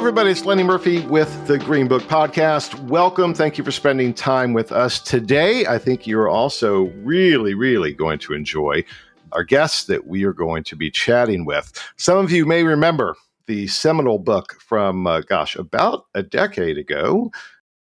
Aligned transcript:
Everybody. 0.00 0.30
It's 0.30 0.46
Lenny 0.46 0.62
Murphy 0.62 1.04
with 1.08 1.46
the 1.46 1.58
Green 1.58 1.86
Book 1.86 2.02
Podcast. 2.04 2.74
Welcome. 2.84 3.34
Thank 3.34 3.58
you 3.58 3.64
for 3.64 3.70
spending 3.70 4.14
time 4.14 4.54
with 4.54 4.72
us 4.72 4.98
today. 4.98 5.66
I 5.66 5.76
think 5.76 6.06
you're 6.06 6.26
also 6.26 6.84
really, 7.02 7.52
really 7.52 7.92
going 7.92 8.18
to 8.20 8.32
enjoy 8.32 8.82
our 9.32 9.44
guests 9.44 9.84
that 9.84 10.06
we 10.06 10.24
are 10.24 10.32
going 10.32 10.64
to 10.64 10.74
be 10.74 10.90
chatting 10.90 11.44
with. 11.44 11.70
Some 11.98 12.16
of 12.16 12.32
you 12.32 12.46
may 12.46 12.62
remember 12.62 13.14
the 13.46 13.66
seminal 13.66 14.18
book 14.18 14.54
from, 14.62 15.06
uh, 15.06 15.20
gosh, 15.20 15.54
about 15.54 16.06
a 16.14 16.22
decade 16.22 16.78
ago 16.78 17.30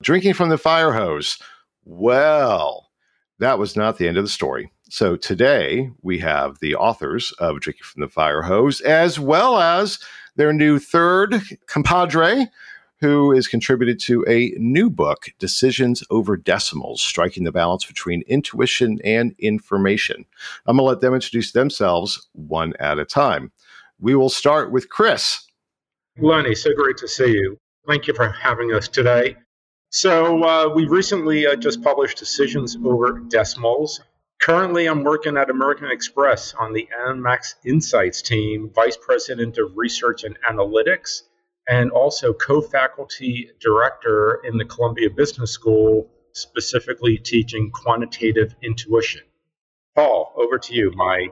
Drinking 0.01 0.33
from 0.33 0.49
the 0.49 0.57
Fire 0.57 0.93
Hose. 0.93 1.37
Well, 1.85 2.89
that 3.37 3.59
was 3.59 3.75
not 3.75 3.99
the 3.99 4.07
end 4.07 4.17
of 4.17 4.23
the 4.23 4.29
story. 4.29 4.71
So 4.89 5.17
today 5.17 5.91
we 6.01 6.17
have 6.19 6.59
the 6.59 6.75
authors 6.75 7.33
of 7.39 7.59
Drinking 7.59 7.83
from 7.83 8.01
the 8.01 8.07
Fire 8.07 8.41
Hose, 8.41 8.79
as 8.79 9.19
well 9.19 9.57
as 9.59 9.99
their 10.37 10.53
new 10.53 10.79
third 10.79 11.41
compadre, 11.65 12.47
who 13.01 13.33
is 13.33 13.49
contributed 13.49 13.99
to 13.99 14.23
a 14.29 14.53
new 14.57 14.89
book, 14.89 15.27
Decisions 15.39 16.03
Over 16.09 16.37
Decimals 16.37 17.01
Striking 17.01 17.43
the 17.43 17.51
Balance 17.51 17.85
Between 17.85 18.23
Intuition 18.27 18.99
and 19.03 19.35
Information. 19.39 20.25
I'm 20.65 20.77
going 20.77 20.85
to 20.85 20.89
let 20.89 21.01
them 21.01 21.13
introduce 21.13 21.51
themselves 21.51 22.27
one 22.31 22.73
at 22.79 22.97
a 22.97 23.05
time. 23.05 23.51
We 23.99 24.15
will 24.15 24.29
start 24.29 24.71
with 24.71 24.89
Chris. 24.89 25.45
Lenny, 26.17 26.55
so 26.55 26.73
great 26.73 26.97
to 26.97 27.09
see 27.09 27.33
you. 27.33 27.59
Thank 27.87 28.07
you 28.07 28.13
for 28.13 28.29
having 28.29 28.73
us 28.73 28.87
today. 28.87 29.35
So, 29.89 30.43
uh, 30.43 30.69
we 30.73 30.85
recently 30.85 31.45
uh, 31.45 31.55
just 31.55 31.81
published 31.83 32.17
Decisions 32.17 32.77
Over 32.83 33.19
Decimals. 33.27 34.01
Currently, 34.39 34.85
I'm 34.85 35.03
working 35.03 35.35
at 35.35 35.49
American 35.49 35.89
Express 35.91 36.53
on 36.53 36.73
the 36.73 36.87
Amex 37.05 37.55
Insights 37.65 38.21
team, 38.21 38.71
Vice 38.73 38.97
President 38.97 39.57
of 39.57 39.71
Research 39.75 40.23
and 40.23 40.37
Analytics, 40.49 41.23
and 41.67 41.91
also 41.91 42.33
co 42.33 42.61
faculty 42.61 43.49
director 43.59 44.41
in 44.43 44.57
the 44.57 44.65
Columbia 44.65 45.09
Business 45.09 45.51
School, 45.51 46.09
specifically 46.33 47.17
teaching 47.17 47.71
quantitative 47.71 48.55
intuition. 48.61 49.23
Paul, 49.95 50.33
over 50.37 50.59
to 50.59 50.73
you, 50.73 50.91
my 50.95 51.27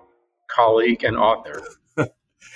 colleague 0.47 1.03
and 1.03 1.15
author. 1.15 1.61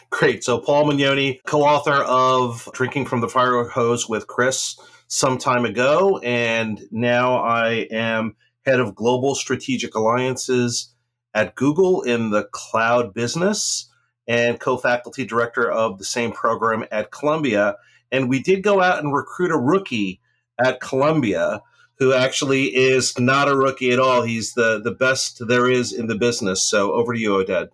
Great. 0.10 0.44
So, 0.44 0.60
Paul 0.60 0.86
Magnone, 0.86 1.40
co 1.46 1.62
author 1.62 2.04
of 2.04 2.68
Drinking 2.74 3.06
from 3.06 3.22
the 3.22 3.30
Fire 3.30 3.64
Hose 3.66 4.10
with 4.10 4.28
Chris 4.28 4.78
some 5.08 5.38
time 5.38 5.66
ago, 5.66 6.18
and 6.20 6.82
now 6.92 7.38
I 7.38 7.88
am 7.92 8.36
head 8.70 8.80
of 8.80 8.96
global 8.96 9.36
strategic 9.36 9.96
alliances 9.96 10.94
at 11.34 11.56
Google 11.56 12.02
in 12.02 12.30
the 12.30 12.48
cloud 12.52 13.14
business 13.14 13.90
and 14.28 14.60
co 14.60 14.78
faculty 14.78 15.26
director 15.26 15.70
of 15.70 15.98
the 15.98 16.06
same 16.06 16.32
program 16.32 16.86
at 16.92 17.12
Columbia. 17.12 17.76
And 18.12 18.30
we 18.30 18.42
did 18.42 18.64
go 18.64 18.82
out 18.82 19.04
and 19.04 19.14
recruit 19.14 19.52
a 19.52 19.58
rookie 19.58 20.22
at 20.60 20.82
Columbia 20.82 21.62
who 21.98 22.14
actually 22.14 22.76
is 22.76 23.18
not 23.20 23.50
a 23.50 23.56
rookie 23.56 23.92
at 23.92 24.00
all. 24.00 24.22
He's 24.22 24.54
the, 24.54 24.80
the 24.82 24.92
best 24.92 25.46
there 25.48 25.70
is 25.70 25.92
in 25.92 26.08
the 26.08 26.16
business. 26.16 26.68
So 26.68 26.94
over 26.94 27.14
to 27.14 27.20
you, 27.20 27.32
Oded. 27.32 27.70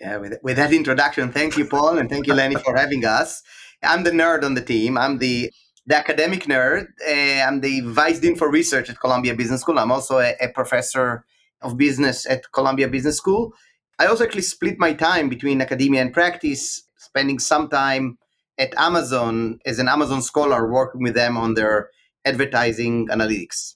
Yeah, 0.00 0.16
with, 0.16 0.38
with 0.42 0.56
that 0.56 0.72
introduction, 0.72 1.30
thank 1.30 1.58
you, 1.58 1.66
Paul, 1.66 1.98
and 1.98 2.08
thank 2.08 2.26
you, 2.26 2.32
Lenny, 2.32 2.54
for 2.54 2.74
having 2.74 3.04
us. 3.04 3.42
I'm 3.82 4.04
the 4.04 4.10
nerd 4.10 4.44
on 4.44 4.54
the 4.54 4.62
team. 4.62 4.96
I'm 4.96 5.18
the 5.18 5.52
the 5.90 5.96
academic 5.96 6.44
nerd. 6.44 6.86
Uh, 7.06 7.42
I'm 7.46 7.60
the 7.60 7.80
vice 7.80 8.20
dean 8.20 8.36
for 8.36 8.48
research 8.48 8.88
at 8.88 9.00
Columbia 9.00 9.34
Business 9.34 9.60
School. 9.62 9.78
I'm 9.78 9.90
also 9.90 10.20
a, 10.20 10.34
a, 10.40 10.48
professor 10.48 11.24
of 11.62 11.76
business 11.76 12.26
at 12.26 12.50
Columbia 12.52 12.86
Business 12.86 13.16
School. 13.16 13.52
I 13.98 14.06
also 14.06 14.22
actually 14.22 14.42
split 14.42 14.78
my 14.78 14.92
time 14.92 15.28
between 15.28 15.60
academia 15.60 16.00
and 16.00 16.12
practice, 16.12 16.82
spending 16.96 17.40
some 17.40 17.68
time 17.68 18.18
at 18.56 18.72
Amazon 18.78 19.58
as 19.66 19.80
an 19.80 19.88
Amazon 19.88 20.22
scholar, 20.22 20.70
working 20.70 21.02
with 21.02 21.14
them 21.14 21.36
on 21.36 21.54
their 21.54 21.90
advertising 22.24 23.08
analytics. 23.08 23.74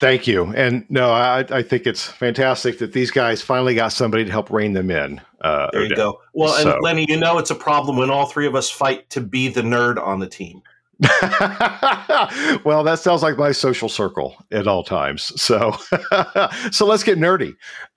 Thank 0.00 0.26
you. 0.26 0.52
And 0.54 0.86
no, 0.88 1.10
I, 1.10 1.44
I, 1.50 1.62
think 1.62 1.86
it's 1.86 2.04
fantastic 2.04 2.78
that 2.78 2.92
these 2.92 3.10
guys 3.10 3.42
finally 3.42 3.74
got 3.74 3.92
somebody 3.92 4.24
to 4.24 4.30
help 4.30 4.50
rein 4.50 4.72
them 4.72 4.90
in. 4.90 5.20
Uh, 5.40 5.68
there 5.72 5.84
you 5.84 5.96
go. 5.96 6.20
Well, 6.34 6.52
so. 6.52 6.72
and 6.72 6.82
Lenny, 6.82 7.06
you 7.08 7.16
know 7.16 7.38
it's 7.38 7.50
a 7.50 7.56
problem 7.56 7.96
when 7.96 8.08
all 8.10 8.26
three 8.26 8.46
of 8.46 8.54
us 8.54 8.70
fight 8.70 9.10
to 9.10 9.20
be 9.20 9.48
the 9.48 9.62
nerd 9.62 10.00
on 10.00 10.20
the 10.20 10.28
team. 10.28 10.62
well, 12.64 12.82
that 12.82 12.98
sounds 12.98 13.22
like 13.22 13.38
my 13.38 13.52
social 13.52 13.88
circle 13.88 14.36
at 14.50 14.66
all 14.66 14.82
times. 14.82 15.40
So, 15.40 15.76
so 16.72 16.86
let's 16.86 17.04
get 17.04 17.18
nerdy. 17.18 17.54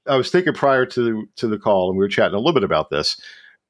I 0.07 0.15
was 0.15 0.29
thinking 0.29 0.53
prior 0.53 0.85
to 0.87 1.27
to 1.37 1.47
the 1.47 1.57
call, 1.57 1.89
and 1.89 1.97
we 1.97 2.03
were 2.05 2.09
chatting 2.09 2.35
a 2.35 2.37
little 2.37 2.53
bit 2.53 2.63
about 2.63 2.91
this. 2.91 3.19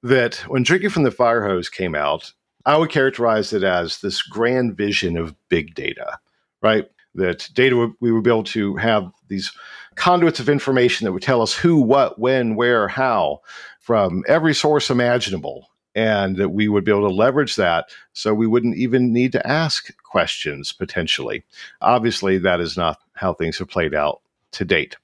That 0.03 0.35
when 0.47 0.63
drinking 0.63 0.89
from 0.89 1.03
the 1.03 1.11
fire 1.11 1.47
hose 1.47 1.69
came 1.69 1.95
out, 1.95 2.33
I 2.65 2.75
would 2.75 2.89
characterize 2.89 3.53
it 3.53 3.63
as 3.63 4.01
this 4.01 4.21
grand 4.21 4.75
vision 4.75 5.17
of 5.17 5.35
big 5.47 5.75
data, 5.75 6.19
right? 6.61 6.89
That 7.15 7.49
data 7.53 7.93
we 8.01 8.11
would 8.11 8.23
be 8.23 8.29
able 8.29 8.43
to 8.45 8.75
have 8.77 9.11
these 9.29 9.51
conduits 9.95 10.39
of 10.39 10.49
information 10.49 11.05
that 11.05 11.13
would 11.13 11.23
tell 11.23 11.41
us 11.41 11.53
who, 11.53 11.81
what, 11.81 12.19
when, 12.19 12.55
where, 12.55 12.87
how, 12.87 13.41
from 13.79 14.23
every 14.27 14.53
source 14.53 14.89
imaginable 14.89 15.70
and 15.95 16.37
that 16.37 16.49
we 16.49 16.67
would 16.67 16.83
be 16.83 16.91
able 16.91 17.07
to 17.07 17.13
leverage 17.13 17.55
that 17.55 17.89
so 18.13 18.33
we 18.33 18.47
wouldn't 18.47 18.77
even 18.77 19.11
need 19.11 19.31
to 19.33 19.47
ask 19.47 19.91
questions 20.03 20.71
potentially. 20.71 21.43
Obviously, 21.81 22.37
that 22.37 22.59
is 22.59 22.77
not 22.77 22.99
how 23.13 23.33
things 23.33 23.57
have 23.57 23.69
played 23.69 23.93
out 23.93 24.21
to 24.53 24.65
date. 24.65 24.95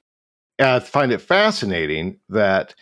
And 0.59 0.69
I 0.69 0.79
find 0.79 1.11
it 1.11 1.21
fascinating 1.21 2.19
that 2.29 2.73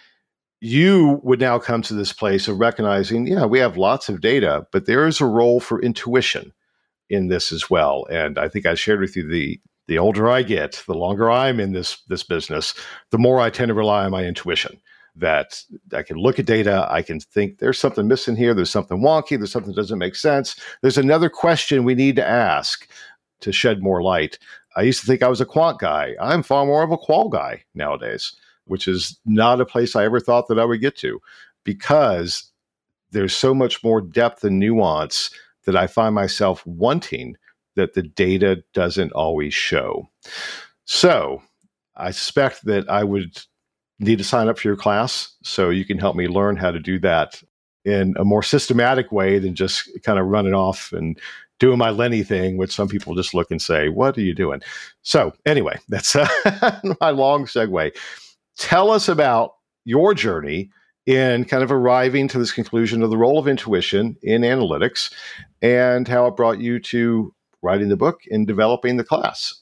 you 0.62 1.20
would 1.24 1.40
now 1.40 1.60
come 1.60 1.82
to 1.84 1.94
this 1.94 2.14
place 2.14 2.48
of 2.48 2.60
recognizing, 2.60 3.28
yeah, 3.28 3.46
we 3.46 3.60
have 3.60 3.78
lots 3.78 4.10
of 4.10 4.22
data, 4.22 4.66
but 4.72 4.86
there 4.86 5.06
is 5.06 5.20
a 5.20 5.26
role 5.26 5.60
for 5.60 5.82
intuition 5.82 6.54
in 7.10 7.28
this 7.28 7.52
as 7.52 7.70
well. 7.70 8.08
And 8.10 8.38
I 8.38 8.48
think 8.48 8.66
I 8.66 8.76
shared 8.76 9.00
with 9.00 9.16
you 9.16 9.28
the 9.28 9.60
the 9.88 10.00
older 10.00 10.28
I 10.28 10.42
get, 10.42 10.84
the 10.88 10.96
longer 10.96 11.30
I'm 11.30 11.60
in 11.60 11.74
this 11.74 12.02
this 12.08 12.24
business, 12.24 12.74
the 13.12 13.20
more 13.20 13.40
I 13.40 13.52
tend 13.52 13.70
to 13.70 13.76
rely 13.76 14.06
on 14.06 14.12
my 14.12 14.24
intuition 14.24 14.82
that 15.16 15.64
I 15.94 16.04
can 16.04 16.18
look 16.18 16.40
at 16.40 16.46
data, 16.46 16.88
I 16.90 17.02
can 17.02 17.20
think 17.20 17.60
there's 17.60 17.80
something 17.80 18.08
missing 18.08 18.36
here, 18.36 18.54
there's 18.54 18.70
something 18.70 19.00
wonky, 19.00 19.38
there's 19.38 19.52
something 19.52 19.74
that 19.74 19.82
doesn't 19.82 20.00
make 20.00 20.16
sense. 20.16 20.60
There's 20.82 20.98
another 20.98 21.30
question 21.30 21.84
we 21.84 21.96
need 21.96 22.18
to 22.18 22.28
ask 22.28 22.90
to 23.42 23.52
shed 23.52 23.82
more 23.82 24.02
light. 24.02 24.38
I 24.76 24.82
used 24.82 25.00
to 25.02 25.08
think 25.08 25.24
I 25.24 25.30
was 25.30 25.42
a 25.42 25.46
quant 25.46 25.80
guy. 25.80 26.16
I'm 26.20 26.44
far 26.44 26.66
more 26.66 26.84
of 26.84 26.92
a 26.92 26.98
qual 26.98 27.30
guy 27.30 27.64
nowadays, 27.74 28.36
which 28.66 28.88
is 28.88 29.18
not 29.26 29.62
a 29.62 29.66
place 29.66 29.96
I 29.96 30.04
ever 30.04 30.20
thought 30.20 30.48
that 30.50 30.60
I 30.60 30.66
would 30.66 30.82
get 30.82 30.98
to 30.98 31.20
because 31.64 32.52
there's 33.12 33.36
so 33.36 33.54
much 33.54 33.84
more 33.84 34.02
depth 34.02 34.44
and 34.44 34.60
nuance 34.60 35.30
that 35.66 35.76
I 35.76 35.88
find 35.88 36.14
myself 36.14 36.66
wanting 36.66 37.38
that 37.76 37.94
the 37.94 38.04
data 38.04 38.64
doesn't 38.74 39.12
always 39.14 39.54
show. 39.54 40.10
So 40.86 41.42
I 41.96 42.12
suspect 42.12 42.66
that 42.66 42.90
I 42.90 43.04
would 43.04 43.42
need 44.00 44.18
to 44.18 44.24
sign 44.24 44.48
up 44.48 44.60
for 44.60 44.68
your 44.68 44.78
class 44.78 45.34
so 45.44 45.70
you 45.70 45.86
can 45.86 45.98
help 45.98 46.16
me 46.16 46.28
learn 46.28 46.58
how 46.58 46.72
to 46.72 46.80
do 46.80 47.00
that 47.00 47.42
in 47.86 48.16
a 48.18 48.26
more 48.26 48.44
systematic 48.44 49.12
way 49.12 49.40
than 49.40 49.56
just 49.56 49.90
kind 50.04 50.20
of 50.20 50.26
running 50.26 50.54
off 50.54 50.92
and 50.92 51.20
doing 51.60 51.78
my 51.78 51.90
Lenny 51.90 52.24
thing, 52.24 52.58
which 52.58 52.74
some 52.74 52.88
people 52.88 53.16
just 53.16 53.34
look 53.34 53.52
and 53.52 53.62
say, 53.62 53.90
What 53.90 54.18
are 54.18 54.22
you 54.22 54.34
doing? 54.34 54.62
So, 55.04 55.34
anyway, 55.46 55.80
that's 55.90 56.16
my 57.00 57.12
long 57.12 57.46
segue. 57.46 57.96
Tell 58.58 58.92
us 58.92 59.08
about 59.08 59.56
your 59.86 60.14
journey 60.14 60.72
in 61.06 61.46
kind 61.46 61.64
of 61.64 61.72
arriving 61.72 62.28
to 62.30 62.40
this 62.40 62.52
conclusion 62.52 63.04
of 63.04 63.12
the 63.12 63.18
role 63.18 63.38
of 63.38 63.48
intuition 63.48 64.18
in 64.24 64.42
analytics 64.42 65.14
and 65.62 66.08
how 66.08 66.26
it 66.26 66.36
brought 66.36 66.60
you 66.60 66.80
to 66.80 67.34
writing 67.62 67.90
the 67.90 67.98
book 67.98 68.22
and 68.32 68.48
developing 68.48 68.98
the 68.98 69.04
class. 69.04 69.62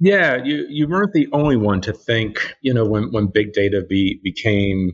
Yeah, 0.00 0.44
you, 0.44 0.66
you 0.68 0.88
weren't 0.88 1.12
the 1.12 1.28
only 1.32 1.56
one 1.56 1.80
to 1.82 1.92
think, 1.92 2.54
you 2.60 2.72
know, 2.72 2.84
when, 2.84 3.10
when 3.10 3.26
big 3.26 3.52
data 3.52 3.82
be, 3.82 4.20
became 4.22 4.92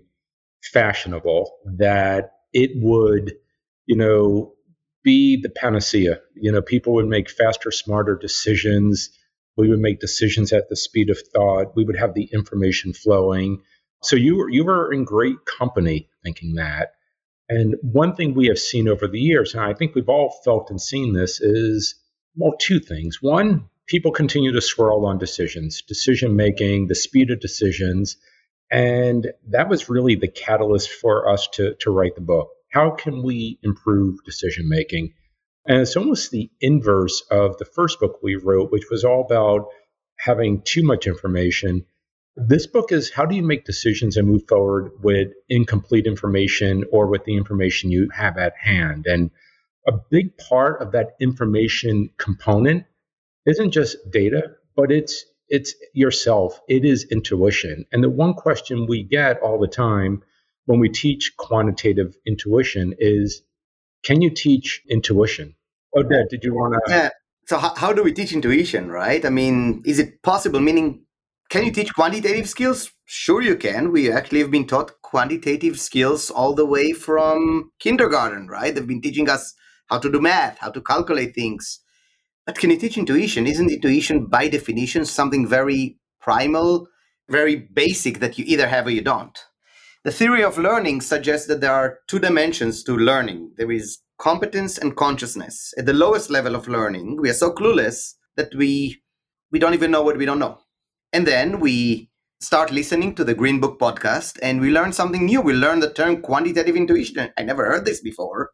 fashionable, 0.62 1.52
that 1.76 2.32
it 2.54 2.70
would, 2.76 3.34
you 3.86 3.96
know, 3.96 4.54
be 5.02 5.40
the 5.40 5.50
panacea. 5.50 6.20
You 6.34 6.52
know, 6.52 6.62
people 6.62 6.94
would 6.94 7.06
make 7.06 7.28
faster, 7.28 7.70
smarter 7.70 8.16
decisions. 8.16 9.10
We 9.56 9.68
would 9.68 9.80
make 9.80 10.00
decisions 10.00 10.52
at 10.52 10.70
the 10.70 10.76
speed 10.76 11.10
of 11.10 11.18
thought. 11.34 11.76
We 11.76 11.84
would 11.84 11.98
have 11.98 12.14
the 12.14 12.30
information 12.32 12.94
flowing. 12.94 13.60
So 14.02 14.16
you 14.16 14.36
were 14.36 14.50
you 14.50 14.64
were 14.64 14.92
in 14.92 15.04
great 15.04 15.36
company 15.44 16.08
thinking 16.22 16.54
that. 16.54 16.94
And 17.48 17.76
one 17.82 18.16
thing 18.16 18.34
we 18.34 18.46
have 18.46 18.58
seen 18.58 18.88
over 18.88 19.06
the 19.06 19.20
years, 19.20 19.54
and 19.54 19.62
I 19.62 19.74
think 19.74 19.94
we've 19.94 20.08
all 20.08 20.40
felt 20.44 20.70
and 20.70 20.80
seen 20.80 21.12
this, 21.12 21.40
is 21.40 21.94
well, 22.36 22.54
two 22.58 22.80
things. 22.80 23.18
One, 23.20 23.68
people 23.86 24.12
continue 24.12 24.52
to 24.52 24.60
swirl 24.60 25.06
on 25.06 25.18
decisions, 25.18 25.82
decision 25.82 26.36
making, 26.36 26.88
the 26.88 26.94
speed 26.94 27.30
of 27.30 27.40
decisions. 27.40 28.16
And 28.70 29.32
that 29.48 29.68
was 29.68 29.88
really 29.88 30.14
the 30.14 30.28
catalyst 30.28 30.90
for 30.90 31.28
us 31.28 31.48
to, 31.54 31.74
to 31.80 31.90
write 31.90 32.14
the 32.14 32.20
book. 32.20 32.48
How 32.70 32.90
can 32.90 33.22
we 33.22 33.58
improve 33.62 34.24
decision 34.24 34.68
making? 34.68 35.12
And 35.66 35.80
it's 35.80 35.96
almost 35.96 36.30
the 36.30 36.50
inverse 36.60 37.22
of 37.30 37.56
the 37.58 37.64
first 37.64 38.00
book 38.00 38.18
we 38.22 38.36
wrote, 38.36 38.72
which 38.72 38.90
was 38.90 39.04
all 39.04 39.24
about 39.24 39.68
having 40.18 40.62
too 40.62 40.82
much 40.82 41.06
information. 41.06 41.84
This 42.36 42.66
book 42.66 42.90
is 42.90 43.10
how 43.10 43.26
do 43.26 43.36
you 43.36 43.42
make 43.42 43.64
decisions 43.64 44.16
and 44.16 44.26
move 44.26 44.42
forward 44.48 44.92
with 45.02 45.28
incomplete 45.48 46.06
information 46.06 46.84
or 46.90 47.06
with 47.06 47.24
the 47.24 47.36
information 47.36 47.90
you 47.90 48.08
have 48.12 48.36
at 48.38 48.54
hand? 48.58 49.06
And 49.06 49.30
a 49.86 49.92
big 50.10 50.36
part 50.36 50.82
of 50.82 50.92
that 50.92 51.14
information 51.20 52.10
component 52.18 52.84
isn't 53.46 53.72
just 53.72 53.96
data, 54.10 54.42
but 54.76 54.90
it's 54.90 55.24
it's 55.48 55.74
yourself. 55.92 56.60
It 56.68 56.84
is 56.84 57.06
intuition. 57.10 57.84
And 57.92 58.02
the 58.02 58.10
one 58.10 58.34
question 58.34 58.86
we 58.86 59.02
get 59.02 59.40
all 59.40 59.58
the 59.58 59.68
time 59.68 60.22
when 60.66 60.80
we 60.80 60.88
teach 60.88 61.34
quantitative 61.36 62.16
intuition 62.26 62.94
is 62.98 63.42
can 64.04 64.20
you 64.20 64.30
teach 64.30 64.82
intuition? 64.88 65.54
Oded, 65.96 66.28
did 66.28 66.44
you 66.44 66.54
want 66.54 66.74
to? 66.74 66.92
Yeah. 66.92 67.10
So, 67.46 67.58
how, 67.58 67.74
how 67.74 67.92
do 67.92 68.02
we 68.02 68.12
teach 68.12 68.32
intuition, 68.32 68.90
right? 68.90 69.24
I 69.24 69.30
mean, 69.30 69.82
is 69.84 69.98
it 69.98 70.22
possible? 70.22 70.60
Meaning, 70.60 71.04
can 71.50 71.64
you 71.64 71.72
teach 71.72 71.94
quantitative 71.94 72.48
skills? 72.48 72.90
Sure, 73.04 73.42
you 73.42 73.56
can. 73.56 73.92
We 73.92 74.10
actually 74.10 74.40
have 74.40 74.50
been 74.50 74.66
taught 74.66 75.02
quantitative 75.02 75.78
skills 75.78 76.30
all 76.30 76.54
the 76.54 76.64
way 76.64 76.92
from 76.92 77.70
kindergarten, 77.78 78.48
right? 78.48 78.74
They've 78.74 78.86
been 78.86 79.02
teaching 79.02 79.28
us 79.28 79.54
how 79.88 79.98
to 79.98 80.10
do 80.10 80.20
math, 80.20 80.58
how 80.58 80.70
to 80.70 80.80
calculate 80.80 81.34
things. 81.34 81.80
But 82.46 82.58
can 82.58 82.70
you 82.70 82.78
teach 82.78 82.98
intuition? 82.98 83.46
Isn't 83.46 83.70
intuition, 83.70 84.26
by 84.26 84.48
definition, 84.48 85.04
something 85.04 85.46
very 85.46 85.98
primal, 86.20 86.88
very 87.28 87.56
basic 87.56 88.20
that 88.20 88.38
you 88.38 88.44
either 88.46 88.68
have 88.68 88.86
or 88.86 88.90
you 88.90 89.02
don't? 89.02 89.38
The 90.04 90.12
theory 90.12 90.44
of 90.44 90.58
learning 90.58 91.00
suggests 91.00 91.46
that 91.48 91.62
there 91.62 91.72
are 91.72 92.00
two 92.08 92.18
dimensions 92.18 92.84
to 92.84 92.94
learning 92.94 93.52
there 93.56 93.72
is 93.72 94.00
competence 94.18 94.76
and 94.76 94.94
consciousness. 94.96 95.72
At 95.78 95.86
the 95.86 95.94
lowest 95.94 96.28
level 96.28 96.54
of 96.54 96.68
learning, 96.68 97.18
we 97.20 97.30
are 97.30 97.34
so 97.34 97.52
clueless 97.52 98.12
that 98.36 98.54
we, 98.54 99.02
we 99.50 99.58
don't 99.58 99.74
even 99.74 99.90
know 99.90 100.02
what 100.02 100.18
we 100.18 100.26
don't 100.26 100.38
know. 100.38 100.58
And 101.12 101.26
then 101.26 101.58
we 101.58 102.10
start 102.40 102.70
listening 102.70 103.14
to 103.14 103.24
the 103.24 103.34
Green 103.34 103.60
Book 103.60 103.78
podcast 103.80 104.38
and 104.42 104.60
we 104.60 104.70
learn 104.70 104.92
something 104.92 105.24
new. 105.24 105.40
We 105.40 105.54
learn 105.54 105.80
the 105.80 105.92
term 105.92 106.20
quantitative 106.20 106.76
intuition. 106.76 107.30
I 107.38 107.42
never 107.42 107.64
heard 107.64 107.86
this 107.86 108.02
before. 108.02 108.50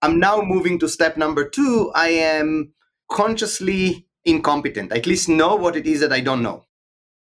I'm 0.00 0.20
now 0.20 0.42
moving 0.42 0.78
to 0.78 0.88
step 0.88 1.16
number 1.16 1.48
two. 1.48 1.90
I 1.94 2.08
am 2.08 2.72
consciously 3.10 4.06
incompetent. 4.24 4.92
I 4.92 4.96
at 4.96 5.06
least 5.06 5.28
know 5.28 5.54
what 5.56 5.76
it 5.76 5.86
is 5.86 6.00
that 6.00 6.12
I 6.12 6.20
don't 6.20 6.42
know. 6.42 6.64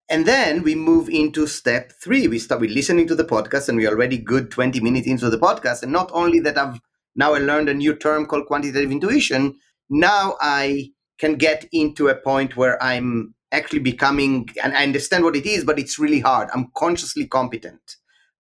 And 0.08 0.26
then 0.26 0.62
we 0.62 0.74
move 0.74 1.08
into 1.08 1.46
step 1.46 1.92
three. 2.02 2.26
We 2.26 2.38
start 2.40 2.60
with 2.60 2.70
listening 2.70 3.06
to 3.08 3.14
the 3.14 3.24
podcast, 3.24 3.68
and 3.68 3.78
we're 3.78 3.90
already 3.90 4.18
good 4.18 4.50
20 4.50 4.80
minutes 4.80 5.06
into 5.06 5.30
the 5.30 5.38
podcast. 5.38 5.82
And 5.82 5.92
not 5.92 6.10
only 6.12 6.40
that, 6.40 6.58
I've 6.58 6.80
now 7.14 7.34
I 7.34 7.38
learned 7.38 7.68
a 7.68 7.74
new 7.74 7.94
term 7.94 8.26
called 8.26 8.46
quantitative 8.46 8.90
intuition. 8.90 9.56
Now 9.88 10.36
I 10.40 10.90
can 11.18 11.34
get 11.36 11.66
into 11.72 12.08
a 12.08 12.14
point 12.16 12.56
where 12.56 12.82
I'm 12.82 13.34
actually 13.52 13.80
becoming, 13.80 14.48
and 14.62 14.72
I 14.76 14.82
understand 14.82 15.24
what 15.24 15.36
it 15.36 15.46
is, 15.46 15.64
but 15.64 15.78
it's 15.78 15.98
really 15.98 16.20
hard. 16.20 16.48
I'm 16.54 16.70
consciously 16.76 17.26
competent. 17.26 17.96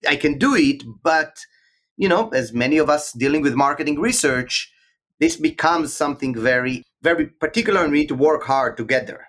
I 0.09 0.17
can 0.17 0.39
do 0.39 0.55
it, 0.55 0.83
but 1.03 1.39
you 1.99 2.09
know, 2.09 2.29
as 2.29 2.53
many 2.53 2.79
of 2.79 2.89
us 2.89 3.13
dealing 3.13 3.43
with 3.43 3.55
marketing 3.55 4.01
research, 4.01 4.73
this 5.21 5.37
becomes 5.37 5.93
something 5.93 6.35
very, 6.35 6.85
very 7.03 7.27
particular, 7.27 7.87
need 7.89 8.09
to 8.09 8.15
work 8.15 8.45
hard 8.45 8.77
to 8.77 8.85
get 8.85 9.07
there. 9.07 9.29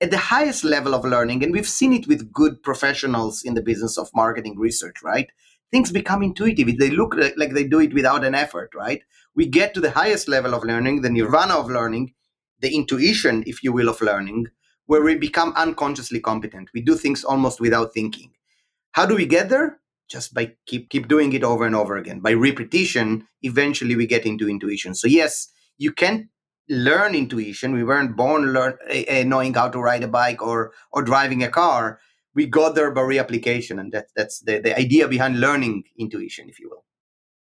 At 0.00 0.10
the 0.10 0.18
highest 0.18 0.64
level 0.64 0.94
of 0.94 1.04
learning, 1.04 1.42
and 1.42 1.52
we've 1.52 1.68
seen 1.68 1.92
it 1.92 2.06
with 2.06 2.32
good 2.32 2.62
professionals 2.62 3.42
in 3.44 3.54
the 3.54 3.62
business 3.62 3.98
of 3.98 4.10
marketing 4.14 4.58
research, 4.58 4.96
right? 5.02 5.28
Things 5.70 5.92
become 5.92 6.22
intuitive. 6.22 6.78
They 6.78 6.90
look 6.90 7.14
like 7.36 7.52
they 7.52 7.64
do 7.64 7.80
it 7.80 7.94
without 7.94 8.24
an 8.24 8.34
effort, 8.34 8.70
right? 8.74 9.02
We 9.34 9.46
get 9.46 9.74
to 9.74 9.80
the 9.80 9.90
highest 9.90 10.26
level 10.26 10.54
of 10.54 10.64
learning, 10.64 11.02
the 11.02 11.10
nirvana 11.10 11.54
of 11.54 11.70
learning, 11.70 12.14
the 12.60 12.74
intuition, 12.74 13.44
if 13.46 13.62
you 13.62 13.72
will, 13.72 13.88
of 13.88 14.00
learning, 14.00 14.46
where 14.86 15.02
we 15.02 15.16
become 15.16 15.52
unconsciously 15.56 16.20
competent. 16.20 16.70
We 16.74 16.80
do 16.80 16.96
things 16.96 17.22
almost 17.22 17.60
without 17.60 17.92
thinking. 17.92 18.32
How 18.92 19.06
do 19.06 19.14
we 19.14 19.26
get 19.26 19.48
there? 19.48 19.80
just 20.10 20.34
by 20.34 20.52
keep 20.66 20.90
keep 20.90 21.08
doing 21.08 21.32
it 21.32 21.44
over 21.44 21.64
and 21.64 21.74
over 21.74 21.96
again 21.96 22.20
by 22.20 22.32
repetition 22.32 23.26
eventually 23.42 23.96
we 23.96 24.06
get 24.06 24.26
into 24.26 24.50
intuition 24.50 24.94
so 24.94 25.06
yes 25.06 25.48
you 25.78 25.92
can 25.92 26.28
learn 26.70 27.14
intuition. 27.14 27.74
We 27.74 27.84
weren't 27.84 28.16
born 28.16 28.52
learn 28.52 28.78
uh, 28.88 29.24
knowing 29.24 29.52
how 29.54 29.68
to 29.68 29.78
ride 29.78 30.04
a 30.04 30.08
bike 30.08 30.40
or 30.40 30.72
or 30.92 31.02
driving 31.02 31.42
a 31.42 31.48
car. 31.48 32.00
We 32.34 32.46
got 32.46 32.74
there 32.74 32.92
by 32.92 33.00
reapplication 33.02 33.80
and 33.80 33.92
that, 33.92 34.06
that's 34.14 34.40
the, 34.40 34.60
the 34.60 34.78
idea 34.78 35.08
behind 35.08 35.40
learning 35.40 35.82
intuition 35.98 36.48
if 36.48 36.60
you 36.60 36.70
will. 36.70 36.84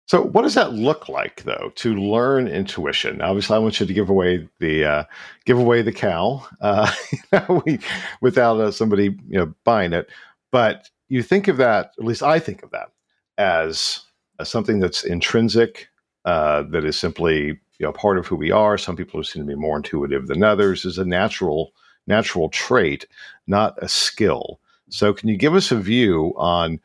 So 0.06 0.20
what 0.20 0.42
does 0.42 0.54
that 0.54 0.74
look 0.74 1.08
like 1.08 1.44
though 1.44 1.72
to 1.76 1.94
learn 1.94 2.46
intuition? 2.46 3.22
Obviously 3.22 3.56
i 3.56 3.58
want 3.58 3.80
you 3.80 3.86
to 3.86 3.94
give 3.94 4.10
away 4.10 4.46
the 4.60 4.84
uh, 4.84 5.04
give 5.46 5.58
away 5.58 5.80
the 5.80 5.92
cow 5.92 6.46
uh, 6.60 6.92
without 8.20 8.60
uh, 8.60 8.70
somebody 8.70 9.16
you 9.28 9.38
know 9.38 9.54
buying 9.64 9.94
it. 9.94 10.10
But 10.52 10.90
you 11.08 11.22
think 11.22 11.48
of 11.48 11.56
that, 11.56 11.92
at 11.98 12.04
least 12.04 12.22
I 12.22 12.38
think 12.38 12.62
of 12.62 12.70
that, 12.70 12.90
as, 13.38 14.00
as 14.38 14.48
something 14.48 14.80
that's 14.80 15.04
intrinsic, 15.04 15.88
uh, 16.24 16.62
that 16.70 16.84
is 16.84 16.96
simply 16.96 17.60
you 17.84 17.88
know 17.88 17.92
part 17.92 18.16
of 18.16 18.26
who 18.26 18.36
we 18.36 18.50
are. 18.50 18.78
Some 18.78 18.96
people 18.96 19.22
seem 19.22 19.42
to 19.42 19.46
be 19.46 19.54
more 19.54 19.76
intuitive 19.76 20.26
than 20.26 20.42
others. 20.42 20.86
Is 20.86 20.96
a 20.96 21.04
natural 21.04 21.72
natural 22.06 22.48
trait, 22.48 23.06
not 23.46 23.74
a 23.82 23.88
skill. 23.88 24.58
So, 24.88 25.12
can 25.12 25.28
you 25.28 25.36
give 25.36 25.54
us 25.54 25.70
a 25.70 25.76
view 25.76 26.32
on 26.36 26.80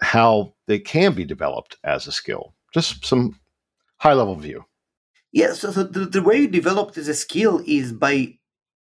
how 0.00 0.52
they 0.66 0.78
can 0.78 1.14
be 1.14 1.24
developed 1.24 1.78
as 1.82 2.06
a 2.06 2.12
skill? 2.12 2.52
Just 2.74 3.06
some 3.06 3.40
high 3.96 4.12
level 4.12 4.34
view. 4.34 4.66
Yeah, 5.32 5.54
so, 5.54 5.72
so 5.72 5.82
the, 5.82 6.04
the 6.04 6.22
way 6.22 6.46
developed 6.46 6.98
as 6.98 7.08
a 7.08 7.14
skill 7.14 7.62
is 7.66 7.92
by 7.92 8.36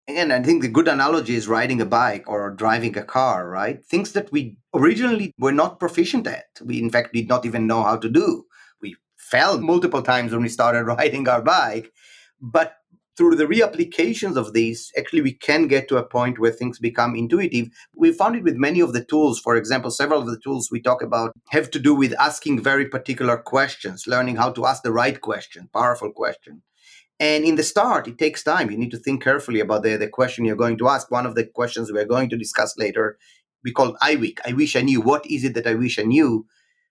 again, 0.09 0.33
I 0.33 0.43
think 0.43 0.63
the 0.63 0.69
good 0.69 0.89
analogy 0.89 1.35
is 1.35 1.47
riding 1.47 1.81
a 1.83 1.87
bike 1.87 2.25
or 2.27 2.51
driving 2.51 2.97
a 2.97 3.05
car, 3.05 3.49
right? 3.49 3.85
Things 3.85 4.13
that 4.13 4.33
we 4.33 4.57
originally 4.75 5.35
were 5.39 5.53
not 5.53 5.79
proficient 5.79 6.27
at. 6.27 6.47
We, 6.65 6.81
in 6.81 6.91
fact, 6.91 7.13
did 7.13 7.29
not 7.29 7.45
even 7.45 7.67
know 7.67 7.83
how 7.83 7.99
to 7.99 8.09
do. 8.09 8.47
Fell 9.31 9.61
multiple 9.61 10.03
times 10.03 10.33
when 10.33 10.43
we 10.43 10.49
started 10.49 10.85
riding 10.99 11.29
our 11.29 11.43
bike. 11.43 11.93
But 12.41 12.77
through 13.17 13.37
the 13.37 13.45
reapplications 13.45 14.37
of 14.37 14.55
these, 14.55 14.91
actually, 14.97 15.21
we 15.21 15.33
can 15.33 15.67
get 15.67 15.89
to 15.89 15.99
a 15.99 16.07
point 16.07 16.39
where 16.39 16.51
things 16.51 16.79
become 16.79 17.15
intuitive. 17.15 17.69
We 17.95 18.13
found 18.13 18.37
it 18.37 18.43
with 18.43 18.57
many 18.57 18.81
of 18.81 18.95
the 18.95 19.05
tools. 19.05 19.39
For 19.39 19.57
example, 19.57 19.91
several 19.91 20.21
of 20.23 20.27
the 20.27 20.41
tools 20.43 20.71
we 20.71 20.81
talk 20.81 21.03
about 21.03 21.33
have 21.51 21.71
to 21.73 21.79
do 21.79 21.95
with 21.95 22.15
asking 22.19 22.63
very 22.63 22.87
particular 22.87 23.37
questions, 23.37 24.07
learning 24.07 24.37
how 24.37 24.53
to 24.53 24.65
ask 24.65 24.83
the 24.83 24.93
right 24.93 25.21
question, 25.21 25.69
powerful 25.73 26.11
question. 26.13 26.63
And 27.19 27.45
in 27.45 27.57
the 27.57 27.63
start, 27.63 28.09
it 28.09 28.17
takes 28.17 28.43
time. 28.43 28.71
You 28.71 28.79
need 28.79 28.91
to 28.93 28.99
think 28.99 29.23
carefully 29.23 29.61
about 29.61 29.83
the, 29.83 29.99
the 29.99 30.09
question 30.09 30.47
you're 30.47 30.57
going 30.57 30.79
to 30.79 30.89
ask. 30.89 31.11
One 31.11 31.27
of 31.27 31.35
the 31.35 31.45
questions 31.45 31.93
we're 31.93 32.07
going 32.07 32.31
to 32.31 32.39
discuss 32.39 32.75
later, 32.79 33.19
we 33.63 33.73
call 33.73 33.99
IWIK. 34.03 34.39
I 34.47 34.55
wish 34.55 34.75
I 34.75 34.81
knew. 34.81 35.03
What 35.03 35.27
is 35.27 35.45
it 35.45 35.53
that 35.53 35.67
I 35.67 35.75
wish 35.75 35.99
I 35.99 36.05
knew? 36.05 36.47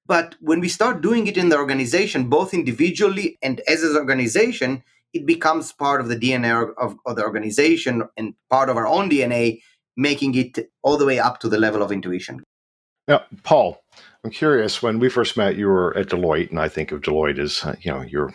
But 0.10 0.36
when 0.42 0.60
we 0.60 0.70
start 0.70 1.01
doing 1.01 1.28
it 1.28 1.38
in 1.38 1.50
the 1.50 1.58
organization, 1.58 2.30
both 2.30 2.51
individually 2.51 3.38
and 3.44 3.62
as 3.68 3.84
an 3.84 3.96
organization, 3.96 4.84
it 5.13 5.28
becomes 5.28 5.72
part 5.72 6.01
of 6.01 6.08
the 6.08 6.16
DNA 6.16 6.74
of, 6.80 6.98
of 7.06 7.16
the 7.16 7.24
organization 7.24 8.10
and 8.18 8.34
part 8.50 8.70
of 8.70 8.75
our 8.75 8.88
own 8.88 9.08
DNA, 9.08 9.62
making 9.96 10.34
it 10.34 10.72
all 10.82 10.98
the 10.98 11.06
way 11.06 11.20
up 11.20 11.39
to 11.42 11.48
the 11.48 11.60
level 11.60 11.84
of 11.84 11.92
intuition. 11.92 12.44
Now, 13.08 13.24
Paul, 13.44 13.84
I'm 14.24 14.32
curious. 14.32 14.82
When 14.82 14.98
we 14.98 15.10
first 15.10 15.38
met, 15.38 15.58
you 15.58 15.68
were 15.68 15.96
at 15.96 16.08
Deloitte, 16.08 16.50
and 16.50 16.60
I 16.60 16.70
think 16.70 16.92
of 16.92 17.01
Deloitte 17.01 17.38
as 17.38 17.63
uh, 17.63 17.75
you 17.80 17.92
know 17.92 18.01
you're 18.01 18.34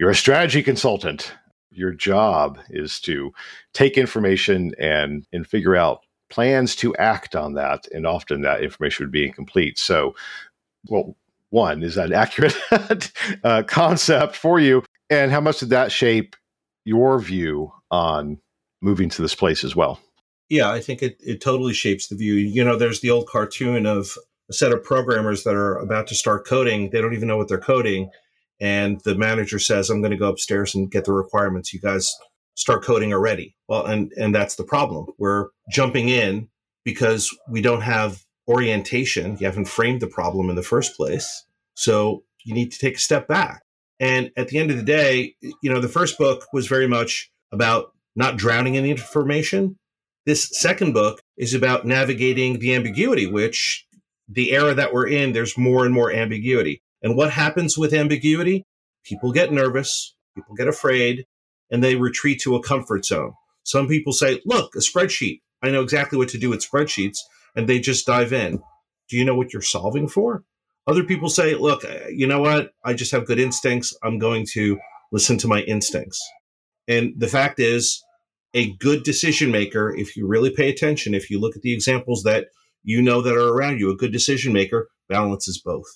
you're 0.00 0.10
a 0.10 0.16
strategy 0.16 0.62
consultant. 0.62 1.32
Your 1.70 1.92
job 1.92 2.58
is 2.68 2.98
to 3.00 3.32
take 3.74 3.96
information 3.96 4.74
and 4.76 5.24
and 5.32 5.46
figure 5.46 5.76
out 5.76 6.00
plans 6.30 6.74
to 6.76 6.96
act 6.96 7.36
on 7.36 7.54
that, 7.54 7.86
and 7.92 8.06
often 8.06 8.40
that 8.40 8.64
information 8.64 9.04
would 9.04 9.12
be 9.12 9.26
incomplete. 9.26 9.78
So, 9.78 10.14
well, 10.88 11.16
one 11.50 11.82
is 11.82 11.94
that 11.96 12.12
accurate 12.12 12.56
uh, 13.44 13.62
concept 13.66 14.36
for 14.36 14.58
you, 14.58 14.84
and 15.10 15.30
how 15.30 15.40
much 15.40 15.60
did 15.60 15.70
that 15.70 15.92
shape 15.92 16.36
your 16.84 17.18
view 17.18 17.72
on 17.90 18.38
moving 18.80 19.08
to 19.10 19.22
this 19.22 19.34
place 19.34 19.64
as 19.64 19.76
well? 19.76 20.00
Yeah, 20.48 20.70
I 20.70 20.80
think 20.80 21.02
it, 21.02 21.16
it 21.20 21.40
totally 21.40 21.72
shapes 21.72 22.08
the 22.08 22.16
view. 22.16 22.34
You 22.34 22.64
know, 22.64 22.76
there's 22.76 23.00
the 23.00 23.10
old 23.10 23.28
cartoon 23.28 23.86
of 23.86 24.16
a 24.50 24.52
set 24.52 24.72
of 24.72 24.82
programmers 24.82 25.44
that 25.44 25.54
are 25.54 25.78
about 25.78 26.06
to 26.08 26.14
start 26.14 26.46
coding. 26.46 26.90
They 26.90 27.00
don't 27.00 27.14
even 27.14 27.28
know 27.28 27.36
what 27.36 27.48
they're 27.48 27.58
coding 27.58 28.10
and 28.62 29.00
the 29.00 29.16
manager 29.16 29.58
says, 29.58 29.90
I'm 29.90 30.00
going 30.00 30.12
to 30.12 30.16
go 30.16 30.28
upstairs 30.28 30.72
and 30.72 30.88
get 30.88 31.04
the 31.04 31.12
requirements. 31.12 31.74
You 31.74 31.80
guys 31.80 32.14
start 32.54 32.84
coding 32.84 33.12
already. 33.12 33.56
Well, 33.66 33.84
and, 33.84 34.12
and 34.12 34.32
that's 34.32 34.54
the 34.54 34.62
problem. 34.62 35.06
We're 35.18 35.48
jumping 35.68 36.08
in 36.08 36.48
because 36.84 37.36
we 37.48 37.60
don't 37.60 37.80
have 37.80 38.24
orientation. 38.52 39.38
You 39.40 39.46
haven't 39.46 39.68
framed 39.68 40.00
the 40.02 40.06
problem 40.06 40.50
in 40.50 40.56
the 40.56 40.62
first 40.62 40.96
place. 40.96 41.44
So 41.74 42.24
you 42.44 42.54
need 42.54 42.70
to 42.72 42.78
take 42.78 42.96
a 42.96 43.00
step 43.00 43.26
back. 43.26 43.62
And 43.98 44.30
at 44.36 44.48
the 44.48 44.58
end 44.58 44.70
of 44.70 44.76
the 44.76 44.82
day, 44.82 45.36
you 45.40 45.72
know, 45.72 45.80
the 45.80 45.88
first 45.88 46.18
book 46.18 46.46
was 46.52 46.66
very 46.66 46.86
much 46.86 47.30
about 47.52 47.92
not 48.14 48.36
drowning 48.36 48.74
in 48.74 48.84
the 48.84 48.90
information. 48.90 49.76
This 50.26 50.48
second 50.52 50.92
book 50.92 51.20
is 51.36 51.54
about 51.54 51.86
navigating 51.86 52.58
the 52.58 52.74
ambiguity, 52.74 53.26
which 53.26 53.86
the 54.28 54.52
era 54.52 54.74
that 54.74 54.92
we're 54.92 55.08
in, 55.08 55.32
there's 55.32 55.56
more 55.56 55.84
and 55.84 55.94
more 55.94 56.12
ambiguity. 56.12 56.82
And 57.02 57.16
what 57.16 57.30
happens 57.30 57.78
with 57.78 57.94
ambiguity? 57.94 58.64
People 59.04 59.32
get 59.32 59.52
nervous, 59.52 60.14
people 60.34 60.54
get 60.54 60.68
afraid, 60.68 61.24
and 61.70 61.82
they 61.82 61.96
retreat 61.96 62.40
to 62.42 62.54
a 62.54 62.62
comfort 62.62 63.04
zone. 63.04 63.32
Some 63.64 63.88
people 63.88 64.12
say, 64.12 64.40
look, 64.44 64.74
a 64.74 64.78
spreadsheet. 64.78 65.40
I 65.62 65.70
know 65.70 65.82
exactly 65.82 66.18
what 66.18 66.28
to 66.30 66.38
do 66.38 66.50
with 66.50 66.66
spreadsheets. 66.68 67.18
And 67.54 67.68
they 67.68 67.80
just 67.80 68.06
dive 68.06 68.32
in. 68.32 68.62
Do 69.08 69.16
you 69.16 69.24
know 69.24 69.34
what 69.34 69.52
you're 69.52 69.62
solving 69.62 70.08
for? 70.08 70.44
Other 70.86 71.04
people 71.04 71.28
say, 71.28 71.54
look, 71.54 71.84
you 72.10 72.26
know 72.26 72.40
what? 72.40 72.72
I 72.84 72.94
just 72.94 73.12
have 73.12 73.26
good 73.26 73.38
instincts. 73.38 73.96
I'm 74.02 74.18
going 74.18 74.46
to 74.52 74.78
listen 75.12 75.38
to 75.38 75.48
my 75.48 75.60
instincts. 75.60 76.20
And 76.88 77.12
the 77.16 77.28
fact 77.28 77.60
is, 77.60 78.02
a 78.54 78.72
good 78.76 79.02
decision 79.02 79.50
maker, 79.50 79.94
if 79.96 80.16
you 80.16 80.26
really 80.26 80.50
pay 80.50 80.68
attention, 80.68 81.14
if 81.14 81.30
you 81.30 81.40
look 81.40 81.56
at 81.56 81.62
the 81.62 81.72
examples 81.72 82.22
that 82.24 82.48
you 82.82 83.00
know 83.00 83.22
that 83.22 83.34
are 83.34 83.48
around 83.48 83.78
you, 83.78 83.90
a 83.90 83.96
good 83.96 84.12
decision 84.12 84.52
maker 84.52 84.88
balances 85.08 85.60
both. 85.64 85.86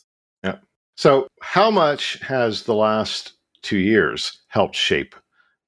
Yeah. 0.42 0.56
So, 0.96 1.26
how 1.42 1.70
much 1.70 2.18
has 2.20 2.62
the 2.62 2.75
last 2.75 3.34
two 3.62 3.78
years 3.78 4.40
helped 4.48 4.76
shape 4.76 5.14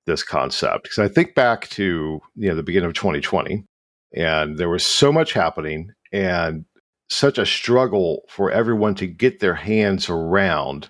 this 0.07 0.23
concept? 0.23 0.85
Because 0.85 0.99
I 0.99 1.09
think 1.09 1.35
back 1.35 1.69
to 1.71 2.21
you 2.37 2.49
know 2.49 2.55
the 2.55 2.63
beginning 2.63 2.89
of 2.89 2.95
2020, 2.95 3.65
and 4.13 4.59
there 4.59 4.69
was 4.69 4.85
so 4.85 5.13
much 5.13 5.33
happening, 5.33 5.93
and 6.13 6.65
such 7.11 7.39
a 7.39 7.47
struggle 7.47 8.23
for 8.29 8.51
everyone 8.51 8.95
to 8.97 9.07
get 9.07 9.41
their 9.41 9.55
hands 9.55 10.09
around 10.09 10.89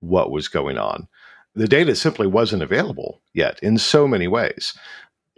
what 0.00 0.30
was 0.30 0.48
going 0.48 0.78
on. 0.78 1.08
The 1.54 1.68
data 1.68 1.94
simply 1.94 2.26
wasn't 2.26 2.62
available 2.62 3.22
yet 3.32 3.58
in 3.62 3.78
so 3.78 4.06
many 4.06 4.28
ways. 4.28 4.76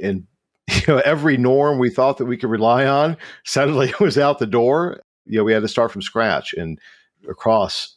And 0.02 0.26
you 0.68 0.80
know, 0.88 1.02
every 1.04 1.36
norm 1.36 1.78
we 1.78 1.90
thought 1.90 2.18
that 2.18 2.26
we 2.26 2.36
could 2.36 2.50
rely 2.50 2.86
on 2.86 3.16
suddenly 3.44 3.92
was 4.00 4.18
out 4.18 4.38
the 4.38 4.46
door. 4.46 5.00
You 5.26 5.38
know, 5.38 5.44
we 5.44 5.52
had 5.52 5.62
to 5.62 5.68
start 5.68 5.92
from 5.92 6.02
scratch 6.02 6.52
and 6.54 6.78
across 7.28 7.96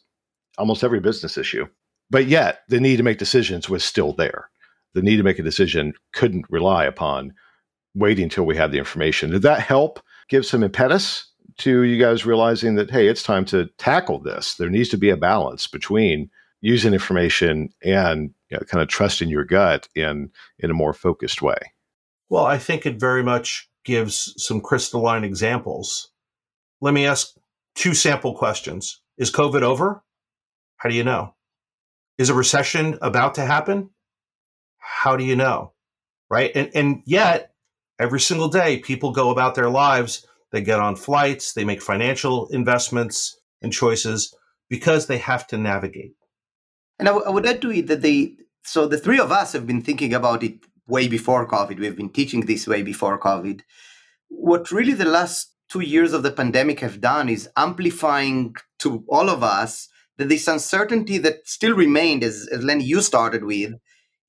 almost 0.58 0.84
every 0.84 1.00
business 1.00 1.36
issue. 1.38 1.66
But 2.10 2.26
yet, 2.26 2.62
the 2.68 2.80
need 2.80 2.96
to 2.96 3.02
make 3.02 3.18
decisions 3.18 3.68
was 3.68 3.84
still 3.84 4.12
there. 4.12 4.50
The 4.94 5.02
need 5.02 5.16
to 5.16 5.22
make 5.22 5.38
a 5.38 5.44
decision 5.44 5.94
couldn't 6.12 6.46
rely 6.50 6.84
upon 6.84 7.34
waiting 7.94 8.24
until 8.24 8.44
we 8.44 8.56
had 8.56 8.72
the 8.72 8.78
information. 8.78 9.30
Did 9.30 9.42
that 9.42 9.60
help 9.60 10.00
give 10.28 10.46
some 10.46 10.62
impetus 10.62 11.26
to 11.58 11.82
you 11.82 12.02
guys 12.02 12.24
realizing 12.24 12.76
that, 12.76 12.90
hey, 12.90 13.06
it's 13.08 13.22
time 13.22 13.44
to 13.46 13.66
tackle 13.78 14.18
this. 14.18 14.54
There 14.54 14.70
needs 14.70 14.88
to 14.90 14.96
be 14.96 15.10
a 15.10 15.16
balance 15.16 15.66
between 15.66 16.30
using 16.60 16.92
information 16.92 17.70
and 17.82 18.30
you 18.50 18.56
know, 18.56 18.64
kind 18.66 18.82
of 18.82 18.88
trusting 18.88 19.28
your 19.28 19.44
gut 19.44 19.88
in 19.94 20.30
in 20.58 20.70
a 20.70 20.74
more 20.74 20.92
focused 20.92 21.42
way. 21.42 21.58
Well, 22.28 22.44
I 22.44 22.58
think 22.58 22.86
it 22.86 23.00
very 23.00 23.22
much 23.22 23.68
gives 23.84 24.34
some 24.36 24.60
crystalline 24.60 25.24
examples. 25.24 26.10
Let 26.80 26.94
me 26.94 27.06
ask 27.06 27.34
two 27.74 27.94
sample 27.94 28.34
questions. 28.34 29.00
Is 29.18 29.30
COVID 29.30 29.62
over? 29.62 30.02
How 30.76 30.88
do 30.88 30.94
you 30.94 31.04
know? 31.04 31.34
Is 32.18 32.30
a 32.30 32.34
recession 32.34 32.98
about 33.02 33.34
to 33.34 33.44
happen? 33.44 33.90
How 34.78 35.16
do 35.16 35.24
you 35.24 35.36
know? 35.36 35.72
Right? 36.30 36.52
And 36.54 36.70
and 36.74 37.02
yet 37.04 37.49
every 38.00 38.20
single 38.20 38.48
day 38.48 38.78
people 38.78 39.12
go 39.12 39.30
about 39.30 39.54
their 39.54 39.70
lives 39.70 40.26
they 40.50 40.60
get 40.60 40.80
on 40.80 40.96
flights, 40.96 41.52
they 41.52 41.64
make 41.64 41.82
financial 41.82 42.48
investments 42.48 43.38
and 43.62 43.72
choices 43.72 44.34
because 44.68 45.06
they 45.06 45.18
have 45.18 45.46
to 45.48 45.58
navigate. 45.58 46.14
And 46.98 47.08
I, 47.08 47.12
w- 47.12 47.26
I 47.26 47.30
would 47.30 47.46
add 47.46 47.62
to 47.62 47.70
it 47.70 47.86
that 47.86 48.02
they, 48.02 48.34
so 48.64 48.86
the 48.86 48.98
three 48.98 49.20
of 49.20 49.32
us 49.32 49.52
have 49.52 49.66
been 49.66 49.82
thinking 49.82 50.12
about 50.12 50.42
it 50.42 50.54
way 50.86 51.08
before 51.08 51.46
COVID. 51.46 51.78
We've 51.78 51.96
been 51.96 52.10
teaching 52.10 52.46
this 52.46 52.66
way 52.66 52.82
before 52.82 53.18
COVID. 53.18 53.60
What 54.28 54.70
really 54.70 54.92
the 54.92 55.04
last 55.04 55.54
two 55.68 55.80
years 55.80 56.12
of 56.12 56.22
the 56.22 56.32
pandemic 56.32 56.80
have 56.80 57.00
done 57.00 57.28
is 57.28 57.48
amplifying 57.56 58.56
to 58.80 59.04
all 59.08 59.30
of 59.30 59.42
us 59.42 59.88
that 60.18 60.28
this 60.28 60.48
uncertainty 60.48 61.16
that 61.18 61.46
still 61.46 61.74
remained, 61.74 62.24
as, 62.24 62.48
as 62.52 62.62
Lenny, 62.64 62.84
you 62.84 63.00
started 63.00 63.44
with, 63.44 63.74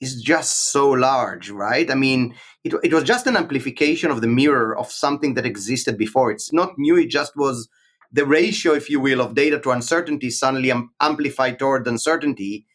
is 0.02 0.22
just 0.22 0.72
so 0.72 0.90
large, 0.90 1.50
right? 1.52 1.90
I 1.90 1.96
mean, 1.96 2.36
it, 2.64 2.74
it 2.84 2.94
was 2.94 3.04
just 3.04 3.28
an 3.28 3.38
amplification 3.38 4.12
of 4.12 4.22
the 4.22 4.28
mirror 4.28 4.76
of 4.78 4.92
something 4.92 5.36
that 5.36 5.46
existed 5.46 5.98
before. 5.98 6.32
It's 6.32 6.52
not 6.52 6.74
new, 6.78 6.98
it 6.98 7.10
just 7.10 7.34
was 7.38 7.70
the 8.12 8.26
ratio, 8.26 8.74
if 8.74 8.90
you 8.90 9.00
will, 9.00 9.22
of 9.22 9.36
data 9.36 9.60
to 9.60 9.72
uncertainty 9.72 10.30
suddenly 10.30 10.74
amplified 11.00 11.60
toward 11.60 11.88
uncertainty. 11.88 12.66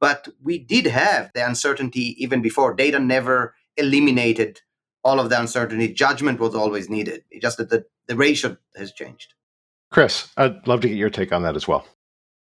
But 0.00 0.28
we 0.42 0.58
did 0.58 0.86
have 0.86 1.30
the 1.34 1.46
uncertainty 1.46 2.16
even 2.18 2.40
before. 2.40 2.74
Data 2.74 2.98
never 2.98 3.54
eliminated 3.76 4.60
all 5.04 5.20
of 5.20 5.28
the 5.28 5.38
uncertainty. 5.38 5.92
Judgment 5.92 6.40
was 6.40 6.54
always 6.54 6.88
needed. 6.88 7.22
It's 7.30 7.42
just 7.42 7.58
that 7.58 7.68
the, 7.68 7.84
the 8.08 8.16
ratio 8.16 8.56
has 8.76 8.92
changed. 8.92 9.34
Chris, 9.90 10.28
I'd 10.36 10.66
love 10.66 10.80
to 10.80 10.88
get 10.88 10.96
your 10.96 11.10
take 11.10 11.32
on 11.32 11.42
that 11.42 11.56
as 11.56 11.68
well. 11.68 11.86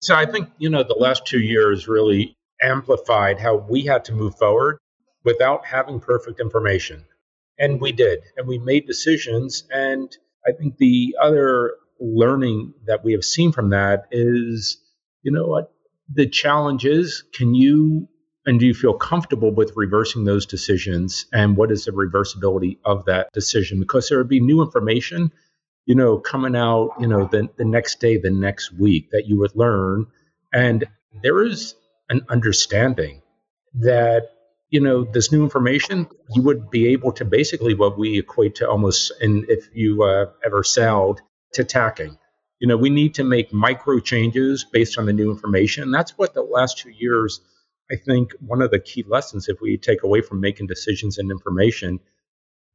So 0.01 0.15
I 0.15 0.27
think, 0.27 0.49
you 0.59 0.71
know, 0.71 0.85
the 0.85 0.95
last 0.95 1.27
two 1.27 1.41
years 1.41 1.89
really 1.89 2.38
amplified 2.63 3.39
how 3.39 3.57
we 3.57 3.83
had 3.85 4.05
to 4.07 4.13
move 4.13 4.37
forward 4.37 4.79
without 5.25 5.67
having 5.67 6.01
perfect 6.01 6.41
information. 6.41 7.05
And 7.59 7.81
we 7.81 7.93
did. 7.93 8.21
And 8.37 8.47
we 8.47 8.59
made 8.59 8.87
decisions. 8.87 9.65
And 9.71 10.17
I 10.47 10.53
think 10.53 10.77
the 10.79 11.17
other 11.21 11.75
learning 12.01 12.75
that 12.87 13.05
we 13.05 13.13
have 13.13 13.25
seen 13.25 13.53
from 13.53 13.71
that 13.71 14.07
is 14.11 14.79
you 15.23 15.33
know 15.33 15.47
what? 15.47 15.73
The 16.13 16.29
challenge 16.29 16.85
is 16.85 17.25
can 17.35 17.55
you 17.55 18.09
and 18.47 18.59
do 18.59 18.67
you 18.67 18.73
feel 18.73 18.95
comfortable 18.95 19.53
with 19.53 19.73
reversing 19.77 20.25
those 20.25 20.47
decisions? 20.47 21.27
And 21.33 21.57
what 21.57 21.71
is 21.71 21.85
the 21.85 21.91
reversibility 21.91 22.79
of 22.85 23.05
that 23.05 23.31
decision? 23.33 23.79
Because 23.79 24.09
there 24.09 24.17
would 24.17 24.29
be 24.29 24.41
new 24.41 24.63
information, 24.63 25.33
you 25.85 25.95
know, 25.95 26.19
coming 26.19 26.57
out, 26.57 26.93
you 26.99 27.07
know, 27.07 27.29
the, 27.31 27.51
the 27.59 27.67
next 27.67 28.01
day, 28.01 28.17
the 28.17 28.31
next 28.31 28.73
week 28.73 29.11
that 29.11 29.27
you 29.27 29.39
would 29.41 29.55
learn. 29.55 30.07
And 30.51 30.87
there 31.23 31.43
is 31.43 31.75
an 32.09 32.25
understanding 32.29 33.23
that 33.75 34.31
you 34.71 34.81
know 34.81 35.05
this 35.05 35.33
new 35.33 35.43
information 35.43 36.09
you 36.35 36.43
would 36.43 36.71
be 36.71 36.89
able 36.89 37.13
to 37.13 37.25
basically 37.25 37.75
what 37.75 37.99
we 37.99 38.19
equate 38.19 38.57
to 38.57 38.69
almost 38.69 39.13
and 39.21 39.47
if 39.49 39.69
you 39.75 40.03
uh, 40.03 40.27
ever 40.45 40.63
sailed 40.63 41.21
to 41.55 41.65
tacking. 41.65 42.19
You 42.61 42.69
know 42.69 42.77
we 42.77 42.91
need 42.91 43.15
to 43.15 43.25
make 43.25 43.53
micro 43.53 44.01
changes 44.01 44.65
based 44.65 44.99
on 44.99 45.07
the 45.07 45.13
new 45.13 45.31
information. 45.31 45.91
That's 45.91 46.17
what 46.19 46.35
the 46.35 46.43
last 46.43 46.79
two 46.79 46.91
years 46.91 47.41
i 47.91 47.97
think 47.97 48.33
one 48.41 48.61
of 48.61 48.71
the 48.71 48.79
key 48.79 49.03
lessons 49.09 49.49
if 49.49 49.61
we 49.63 49.79
take 49.79 50.03
away 50.03 50.21
from 50.21 50.41
making 50.41 50.67
decisions 50.67 51.17
and 51.17 51.31
information 51.31 51.99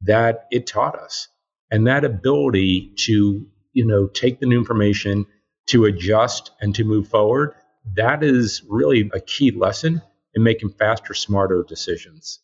that 0.02 0.46
it 0.50 0.66
taught 0.66 0.96
us. 0.96 1.28
And 1.70 1.86
that 1.86 2.04
ability 2.04 2.92
to 3.06 3.46
you 3.72 3.86
know 3.86 4.06
take 4.06 4.38
the 4.38 4.46
new 4.46 4.58
information 4.58 5.26
to 5.66 5.86
adjust 5.86 6.52
and 6.60 6.74
to 6.76 6.84
move 6.84 7.08
forward 7.08 7.54
that 7.96 8.22
is 8.22 8.62
really 8.68 9.10
a 9.12 9.20
key 9.20 9.50
lesson 9.50 10.02
in 10.34 10.42
making 10.42 10.70
faster, 10.70 11.14
smarter 11.14 11.64
decisions. 11.68 12.40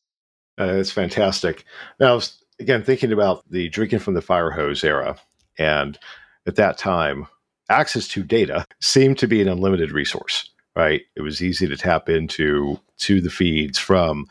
Uh, 0.58 0.74
that's 0.74 0.92
fantastic. 0.92 1.64
Now, 1.98 2.20
again, 2.58 2.84
thinking 2.84 3.12
about 3.12 3.48
the 3.50 3.68
drinking 3.68 4.00
from 4.00 4.14
the 4.14 4.22
fire 4.22 4.50
hose 4.50 4.84
era, 4.84 5.16
and 5.58 5.98
at 6.46 6.56
that 6.56 6.78
time, 6.78 7.26
access 7.68 8.06
to 8.08 8.22
data 8.22 8.64
seemed 8.80 9.18
to 9.18 9.28
be 9.28 9.40
an 9.40 9.48
unlimited 9.48 9.92
resource. 9.92 10.50
Right? 10.76 11.02
It 11.16 11.22
was 11.22 11.42
easy 11.42 11.66
to 11.66 11.76
tap 11.76 12.08
into 12.08 12.78
to 12.98 13.20
the 13.20 13.28
feeds 13.28 13.76
from 13.76 14.26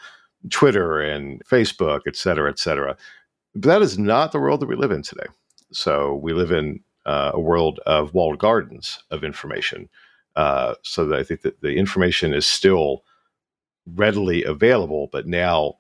Twitter 0.50 1.01
and 1.01 1.44
Facebook, 1.46 2.01
et 2.08 2.16
cetera, 2.16 2.50
et 2.50 2.58
cetera. 2.58 2.96
But 3.54 3.63
that 3.63 3.82
is 3.82 4.00
not 4.00 4.32
the 4.32 4.39
world 4.39 4.62
that 4.62 4.70
we 4.70 4.78
live 4.78 4.92
in 4.92 5.04
today. 5.04 5.25
So 5.74 6.16
we 6.16 6.32
live 6.32 6.51
in 6.51 6.80
uh, 7.06 7.32
a 7.34 7.39
world 7.39 7.80
of 7.86 8.13
walled 8.13 8.39
gardens 8.39 9.04
of 9.12 9.25
information 9.25 9.89
uh, 10.39 10.75
so 10.84 11.05
that 11.05 11.19
I 11.19 11.24
think 11.24 11.41
that 11.41 11.60
the 11.60 11.75
information 11.75 12.34
is 12.34 12.48
still 12.48 13.03
readily 13.86 14.46
available, 14.46 15.10
but 15.12 15.27
now 15.27 15.74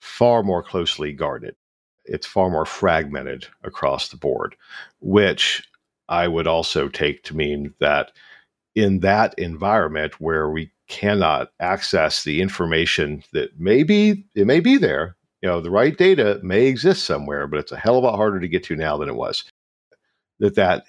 far 0.00 0.44
more 0.44 0.62
closely 0.62 1.12
guarded. 1.12 1.56
It's 2.04 2.24
far 2.24 2.48
more 2.48 2.66
fragmented 2.66 3.48
across 3.64 4.08
the 4.08 4.16
board, 4.16 4.54
which 5.00 5.68
I 6.08 6.28
would 6.28 6.46
also 6.46 6.86
take 6.86 7.24
to 7.24 7.36
mean 7.36 7.74
that 7.80 8.12
in 8.76 9.00
that 9.00 9.36
environment 9.38 10.20
where 10.20 10.48
we 10.48 10.70
cannot 10.86 11.50
access 11.58 12.22
the 12.22 12.40
information 12.40 13.24
that 13.32 13.58
maybe 13.58 14.24
it 14.36 14.46
may 14.46 14.60
be 14.60 14.76
there, 14.76 15.16
you 15.42 15.48
know, 15.48 15.60
the 15.60 15.68
right 15.68 15.98
data 15.98 16.38
may 16.44 16.66
exist 16.66 17.02
somewhere, 17.02 17.48
but 17.48 17.58
it's 17.58 17.72
a 17.72 17.76
hell 17.76 17.98
of 17.98 18.04
a 18.04 18.06
lot 18.06 18.16
harder 18.16 18.38
to 18.38 18.46
get 18.46 18.62
to 18.62 18.76
now 18.76 18.96
than 18.98 19.08
it 19.08 19.16
was. 19.16 19.42
That 20.38 20.54
that 20.54 20.84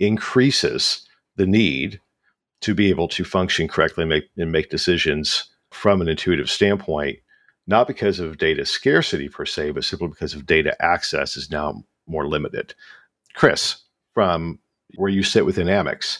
increases 0.00 1.06
the 1.36 1.46
need 1.46 2.00
to 2.62 2.74
be 2.74 2.88
able 2.88 3.08
to 3.08 3.24
function 3.24 3.68
correctly 3.68 4.02
and 4.02 4.08
make, 4.08 4.30
and 4.36 4.50
make 4.50 4.70
decisions 4.70 5.50
from 5.70 6.00
an 6.00 6.08
intuitive 6.08 6.50
standpoint, 6.50 7.18
not 7.66 7.86
because 7.86 8.18
of 8.18 8.38
data 8.38 8.64
scarcity 8.64 9.28
per 9.28 9.44
se, 9.44 9.70
but 9.72 9.84
simply 9.84 10.08
because 10.08 10.34
of 10.34 10.46
data 10.46 10.74
access 10.82 11.36
is 11.36 11.50
now 11.50 11.82
more 12.06 12.26
limited. 12.26 12.74
Chris, 13.34 13.76
from 14.14 14.58
where 14.96 15.10
you 15.10 15.22
sit 15.22 15.46
within 15.46 15.66
Amex, 15.66 16.18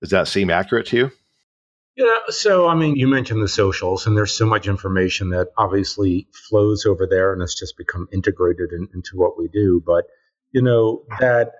does 0.00 0.10
that 0.10 0.28
seem 0.28 0.50
accurate 0.50 0.86
to 0.86 0.96
you? 0.96 1.12
Yeah, 1.96 2.16
so 2.28 2.66
I 2.66 2.74
mean, 2.74 2.96
you 2.96 3.06
mentioned 3.06 3.42
the 3.42 3.48
socials, 3.48 4.06
and 4.06 4.16
there's 4.16 4.32
so 4.32 4.46
much 4.46 4.66
information 4.66 5.30
that 5.30 5.48
obviously 5.58 6.26
flows 6.32 6.86
over 6.86 7.06
there, 7.06 7.32
and 7.32 7.42
it's 7.42 7.54
just 7.54 7.76
become 7.76 8.08
integrated 8.12 8.72
in, 8.72 8.88
into 8.94 9.16
what 9.16 9.36
we 9.36 9.48
do. 9.48 9.82
But 9.84 10.06
you 10.52 10.62
know 10.62 11.02
that, 11.18 11.52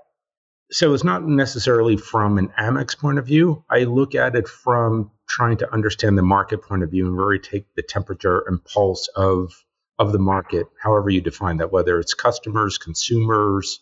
so 0.70 0.94
it's 0.94 1.04
not 1.04 1.26
necessarily 1.26 1.96
from 1.96 2.38
an 2.38 2.48
Amex 2.58 2.96
point 2.96 3.18
of 3.18 3.26
view. 3.26 3.64
I 3.68 3.80
look 3.80 4.14
at 4.14 4.36
it 4.36 4.48
from 4.48 5.10
trying 5.28 5.58
to 5.58 5.72
understand 5.72 6.16
the 6.16 6.22
market 6.22 6.62
point 6.62 6.82
of 6.82 6.90
view 6.90 7.06
and 7.06 7.16
really 7.16 7.38
take 7.38 7.66
the 7.74 7.82
temperature 7.82 8.44
and 8.46 8.64
pulse 8.64 9.08
of 9.16 9.52
of 9.98 10.12
the 10.12 10.18
market, 10.18 10.66
however 10.82 11.10
you 11.10 11.20
define 11.20 11.58
that, 11.58 11.70
whether 11.70 11.98
it's 11.98 12.14
customers, 12.14 12.78
consumers, 12.78 13.80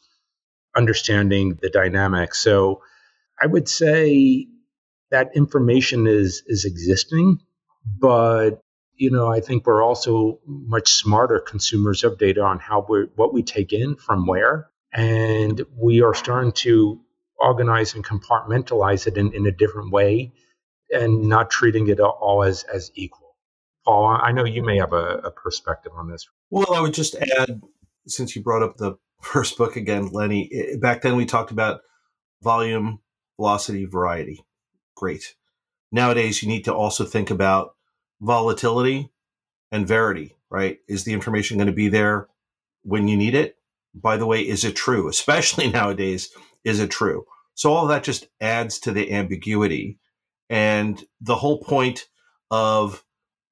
understanding 0.77 1.57
the 1.63 1.71
dynamics. 1.71 2.41
So 2.41 2.83
I 3.41 3.47
would 3.47 3.69
say 3.69 4.49
that 5.11 5.37
information 5.37 6.07
is 6.07 6.43
is 6.47 6.65
existing, 6.65 7.39
but 7.99 8.63
you 8.95 9.11
know, 9.13 9.31
I 9.31 9.41
think 9.41 9.65
we're 9.65 9.83
also 9.83 10.41
much 10.45 10.91
smarter 10.91 11.39
consumers 11.39 12.03
of 12.03 12.19
data 12.19 12.43
on 12.43 12.59
how 12.59 12.85
we 12.89 13.07
what 13.15 13.33
we 13.33 13.43
take 13.43 13.73
in 13.73 13.95
from 13.97 14.27
where, 14.27 14.69
and 14.93 15.65
we 15.77 16.03
are 16.03 16.15
starting 16.15 16.53
to 16.53 17.01
organize 17.39 17.95
and 17.95 18.05
compartmentalize 18.05 19.07
it 19.07 19.17
in, 19.17 19.33
in 19.33 19.47
a 19.47 19.53
different 19.53 19.93
way, 19.93 20.33
and 20.91 21.23
not 21.29 21.51
treating 21.51 21.89
it 21.89 22.01
all 22.01 22.43
as 22.43 22.65
as 22.65 22.91
equal. 22.95 23.37
Paul, 23.85 24.07
I 24.07 24.33
know 24.33 24.45
you 24.45 24.63
may 24.63 24.79
have 24.79 24.93
a, 24.93 25.21
a 25.25 25.31
perspective 25.31 25.93
on 25.97 26.11
this. 26.11 26.29
Well, 26.51 26.75
I 26.75 26.81
would 26.81 26.95
just 26.95 27.15
add, 27.39 27.63
since 28.07 28.37
you 28.37 28.43
brought 28.43 28.63
up 28.63 28.77
the 28.77 28.97
first 29.23 29.57
book 29.57 29.77
again, 29.77 30.09
Lenny. 30.13 30.51
Back 30.81 31.03
then, 31.03 31.17
we 31.17 31.27
talked 31.27 31.51
about 31.51 31.81
volume, 32.43 33.01
velocity, 33.39 33.85
variety 33.85 34.45
great. 34.99 35.37
Nowadays, 35.93 36.43
you 36.43 36.49
need 36.49 36.65
to 36.65 36.75
also 36.75 37.05
think 37.05 37.31
about 37.31 37.75
volatility 38.21 39.11
and 39.71 39.87
verity, 39.87 40.37
right? 40.51 40.79
Is 40.89 41.05
the 41.05 41.13
information 41.13 41.57
going 41.57 41.69
to 41.69 41.73
be 41.73 41.89
there 41.89 42.29
when 42.83 43.07
you 43.09 43.17
need 43.17 43.35
it? 43.35 43.57
By 43.95 44.17
the 44.17 44.27
way, 44.27 44.41
is 44.41 44.65
it 44.65 44.77
true? 44.77 45.09
Especially 45.11 45.69
nowadays, 45.69 46.31
is 46.65 46.81
it 46.81 46.91
true? 46.91 47.25
So 47.55 47.73
all 47.73 47.87
that 47.89 48.05
just 48.05 48.29
adds 48.41 48.79
to 48.81 48.93
the 48.93 49.13
ambiguity. 49.13 49.99
And 50.49 51.03
the 51.21 51.35
whole 51.35 51.63
point 51.63 52.07
of 52.51 53.05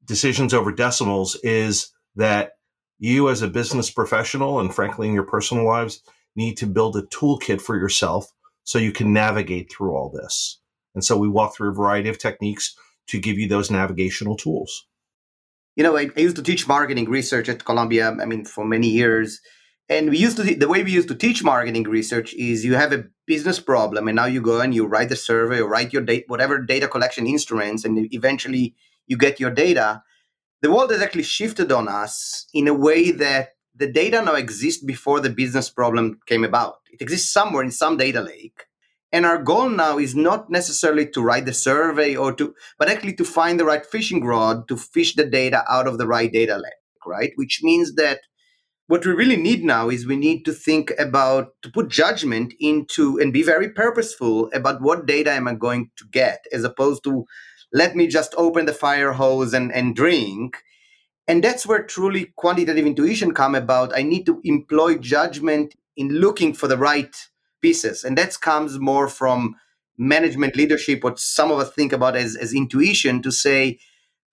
decisions 0.05 0.55
over 0.55 0.73
decimals 0.73 1.35
is 1.43 1.91
that 2.15 2.53
you 2.99 3.29
as 3.29 3.43
a 3.43 3.49
business 3.49 3.91
professional 3.91 4.61
and 4.61 4.75
frankly 4.75 5.09
in 5.09 5.15
your 5.15 5.25
personal 5.25 5.67
lives 5.67 6.01
need 6.35 6.57
to 6.59 6.67
build 6.67 6.97
a 6.97 7.03
toolkit 7.03 7.61
for 7.61 7.77
yourself 7.77 8.33
so 8.65 8.79
you 8.79 8.93
can 8.93 9.13
navigate 9.13 9.71
through 9.71 9.95
all 9.95 10.11
this. 10.11 10.61
And 10.95 11.05
so 11.05 11.17
we 11.17 11.29
walk 11.29 11.55
through 11.55 11.71
a 11.71 11.75
variety 11.75 12.09
of 12.09 12.19
techniques 12.19 12.75
to 13.09 13.21
give 13.21 13.39
you 13.39 13.49
those 13.49 13.71
navigational 13.71 14.37
tools. 14.37 14.87
You 15.77 15.85
know, 15.85 15.97
I, 15.97 16.09
I 16.17 16.21
used 16.21 16.37
to 16.37 16.43
teach 16.43 16.67
marketing 16.67 17.09
research 17.09 17.49
at 17.49 17.65
Columbia, 17.65 18.17
I 18.21 18.25
mean, 18.25 18.45
for 18.45 18.65
many 18.65 18.89
years. 18.89 19.41
And 19.89 20.11
we 20.11 20.19
used 20.19 20.37
to, 20.39 20.43
the 20.43 20.69
way 20.69 20.83
we 20.83 20.91
used 20.91 21.09
to 21.09 21.15
teach 21.15 21.45
marketing 21.45 21.85
research 21.85 22.35
is 22.35 22.65
you 22.65 22.75
have 22.75 22.93
a 22.93 23.05
business 23.27 23.61
problem, 23.61 24.09
and 24.09 24.17
now 24.17 24.27
you 24.27 24.41
go 24.41 24.61
and 24.61 24.75
you 24.75 24.85
write 24.87 25.09
the 25.11 25.17
survey 25.17 25.61
or 25.61 25.69
write 25.69 25.93
your 25.93 26.03
data, 26.03 26.25
whatever 26.27 26.59
data 26.59 26.89
collection 26.89 27.27
instruments, 27.27 27.85
and 27.85 28.13
eventually 28.13 28.75
you 29.07 29.17
get 29.17 29.39
your 29.39 29.51
data. 29.51 30.03
The 30.63 30.73
world 30.73 30.91
has 30.91 31.03
actually 31.03 31.23
shifted 31.23 31.71
on 31.71 31.87
us 31.87 32.47
in 32.53 32.67
a 32.67 32.75
way 32.75 33.13
that 33.13 33.51
the 33.77 33.87
data 33.87 34.23
now 34.23 34.35
exists 34.35 34.83
before 34.83 35.21
the 35.21 35.31
business 35.31 35.71
problem 35.71 36.19
came 36.27 36.45
about. 36.45 36.77
It 36.93 37.01
exists 37.03 37.31
somewhere 37.31 37.63
in 37.63 37.71
some 37.71 37.97
data 37.97 38.23
lake. 38.23 38.65
And 39.13 39.25
our 39.25 39.41
goal 39.41 39.69
now 39.69 39.99
is 39.99 40.17
not 40.17 40.51
necessarily 40.51 41.07
to 41.11 41.23
write 41.23 41.47
the 41.47 41.55
survey 41.55 42.17
or 42.17 42.33
to, 42.33 42.55
but 42.79 42.89
actually 42.89 43.15
to 43.15 43.25
find 43.25 43.61
the 43.61 43.65
right 43.65 43.87
fishing 43.87 44.25
rod 44.25 44.67
to 44.69 44.77
fish 44.77 45.15
the 45.15 45.25
data 45.25 45.63
out 45.71 45.87
of 45.87 45.99
the 45.99 46.07
right 46.07 46.33
data 46.33 46.57
lake, 46.57 47.05
right? 47.07 47.33
Which 47.37 47.61
means 47.63 47.95
that 47.95 48.21
what 48.89 49.05
we 49.05 49.13
really 49.13 49.37
need 49.37 49.65
now 49.65 49.89
is 49.89 50.07
we 50.07 50.17
need 50.17 50.45
to 50.45 50.53
think 50.53 50.93
about 50.99 51.49
to 51.63 51.71
put 51.71 51.89
judgment 51.89 52.55
into 52.61 53.19
and 53.19 53.33
be 53.33 53.43
very 53.43 53.69
purposeful 53.69 54.49
about 54.53 54.81
what 54.81 55.07
data 55.07 55.33
am 55.33 55.49
I 55.49 55.55
going 55.55 55.91
to 55.97 56.05
get 56.11 56.45
as 56.53 56.63
opposed 56.63 57.03
to 57.05 57.25
let 57.73 57.97
me 57.97 58.07
just 58.07 58.35
open 58.37 58.67
the 58.67 58.73
fire 58.73 59.13
hose 59.13 59.53
and, 59.53 59.73
and 59.73 59.97
drink. 59.97 60.59
And 61.27 61.43
that's 61.43 61.67
where 61.67 61.83
truly 61.83 62.33
quantitative 62.37 62.87
intuition 62.87 63.35
come 63.35 63.57
about. 63.57 63.97
I 63.97 64.03
need 64.03 64.25
to 64.27 64.41
employ 64.45 64.99
judgment 64.99 65.75
in 65.97 66.09
looking 66.09 66.55
for 66.55 66.69
the 66.69 66.79
right 66.79 67.15
pieces. 67.61 68.05
And 68.05 68.17
that 68.17 68.41
comes 68.41 68.79
more 68.79 69.09
from 69.09 69.57
management 69.99 70.55
leadership, 70.55 71.03
what 71.03 71.19
some 71.19 71.51
of 71.51 71.59
us 71.59 71.73
think 71.73 71.93
about 71.93 72.15
as, 72.15 72.37
as 72.37 72.55
intuition 72.55 73.23
to 73.23 73.33
say, 73.33 73.81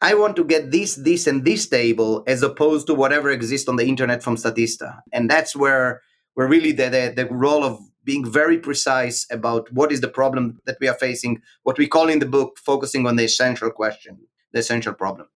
I 0.04 0.16
want 0.16 0.36
to 0.36 0.44
get 0.44 0.70
this, 0.70 0.96
this, 0.96 1.28
and 1.28 1.46
this 1.46 1.66
table 1.66 2.24
as 2.28 2.44
opposed 2.44 2.88
to 2.88 2.94
whatever 2.94 3.32
exists 3.32 3.70
on 3.70 3.78
the 3.78 3.86
internet 3.86 4.22
from 4.22 4.36
Statista. 4.36 5.00
And 5.14 5.32
that's 5.32 5.56
where 5.56 6.02
where 6.34 6.48
really 6.48 6.72
the, 6.72 6.90
the, 6.90 7.14
the 7.16 7.28
role 7.34 7.64
of 7.64 7.80
being 8.04 8.30
very 8.30 8.58
precise 8.58 9.26
about 9.32 9.72
what 9.72 9.92
is 9.92 10.02
the 10.02 10.08
problem 10.08 10.60
that 10.66 10.78
we 10.82 10.88
are 10.88 10.96
facing, 10.96 11.42
what 11.62 11.78
we 11.78 11.88
call 11.88 12.10
in 12.10 12.20
the 12.20 12.26
book, 12.26 12.58
focusing 12.58 13.08
on 13.08 13.16
the 13.16 13.24
essential 13.24 13.70
question, 13.70 14.18
the 14.52 14.60
essential 14.60 14.94
problem. 14.94 15.28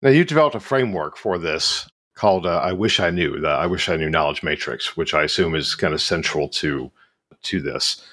Now, 0.00 0.08
you 0.08 0.24
developed 0.24 0.56
a 0.56 0.60
framework 0.60 1.16
for 1.16 1.38
this 1.38 1.88
called 2.14 2.46
uh, 2.46 2.58
I 2.58 2.72
Wish 2.72 2.98
I 2.98 3.10
Knew, 3.10 3.38
the 3.40 3.48
I 3.48 3.66
Wish 3.66 3.88
I 3.88 3.96
Knew 3.96 4.10
Knowledge 4.10 4.42
Matrix, 4.42 4.96
which 4.96 5.14
I 5.14 5.22
assume 5.22 5.54
is 5.54 5.74
kind 5.74 5.94
of 5.94 6.00
central 6.00 6.48
to 6.48 6.90
to 7.42 7.60
this. 7.60 8.04